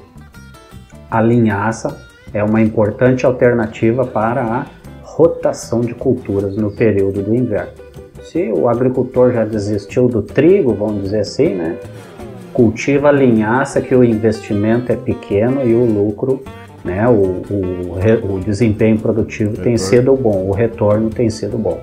[1.10, 2.00] a linhaça
[2.32, 4.66] é uma importante alternativa para a
[5.02, 7.72] rotação de culturas no período do inverno.
[8.22, 11.76] Se o agricultor já desistiu do trigo, vamos dizer assim, né?
[12.52, 16.44] Cultiva a linhaça que o investimento é pequeno e o lucro,
[16.84, 17.08] né?
[17.08, 21.80] O, o, o desempenho produtivo tem sido bom, o retorno tem sido bom.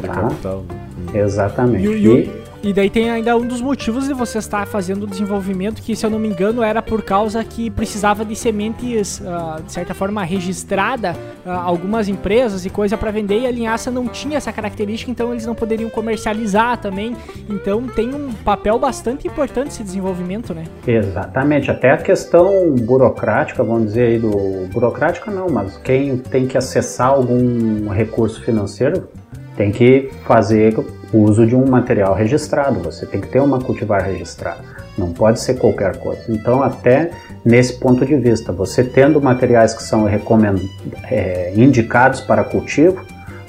[0.00, 0.08] Tá?
[0.08, 0.64] Capital,
[1.12, 1.20] né?
[1.20, 1.86] Exatamente.
[1.86, 5.82] E, e, e daí tem ainda um dos motivos de você estar fazendo o desenvolvimento,
[5.82, 9.72] que se eu não me engano era por causa que precisava de sementes, uh, de
[9.72, 11.14] certa forma, registrada,
[11.44, 15.32] uh, algumas empresas e coisa para vender, e a linhaça não tinha essa característica, então
[15.32, 17.16] eles não poderiam comercializar também.
[17.48, 20.64] Então tem um papel bastante importante esse desenvolvimento, né?
[20.86, 24.66] Exatamente, até a questão burocrática, vamos dizer aí do.
[24.72, 29.08] Burocrática não, mas quem tem que acessar algum recurso financeiro
[29.56, 30.74] tem que fazer
[31.22, 34.60] uso de um material registrado, você tem que ter uma cultivar registrada,
[34.96, 36.22] não pode ser qualquer coisa.
[36.28, 37.10] Então, até
[37.44, 43.04] nesse ponto de vista, você tendo materiais que são é, indicados para cultivo,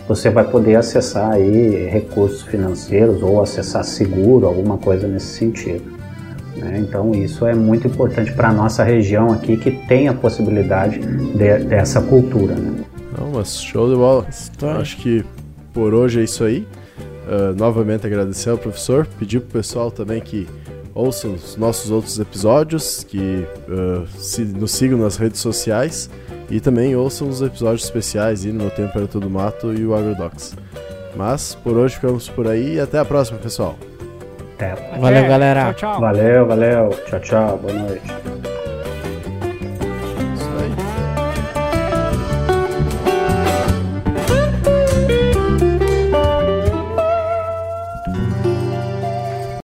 [0.08, 5.98] você vai poder acessar aí recursos financeiros ou acessar seguro, alguma coisa nesse sentido.
[6.56, 6.80] Né?
[6.80, 11.60] Então isso é muito importante para a nossa região aqui que tem a possibilidade de,
[11.66, 12.56] dessa cultura.
[12.56, 12.84] Né?
[13.18, 14.26] Não, mas show de bola.
[14.80, 15.26] Acho que
[15.74, 16.66] por hoje é isso aí.
[17.28, 20.48] Uh, novamente agradecer ao professor, pedir pro pessoal também que
[20.96, 26.10] ouçam os nossos outros episódios, que uh, se, nos sigam nas redes sociais
[26.50, 30.56] e também ouçam os episódios especiais indo no Tempo para Todo Mato e o Agrodox.
[31.16, 33.76] Mas por hoje ficamos por aí e até a próxima, pessoal.
[34.56, 34.72] Até.
[34.72, 34.98] Até.
[34.98, 35.74] Valeu, galera.
[35.74, 36.02] Tchau, tchau.
[36.02, 36.90] Valeu, valeu.
[37.08, 37.58] Tchau, tchau.
[37.58, 38.57] Boa noite.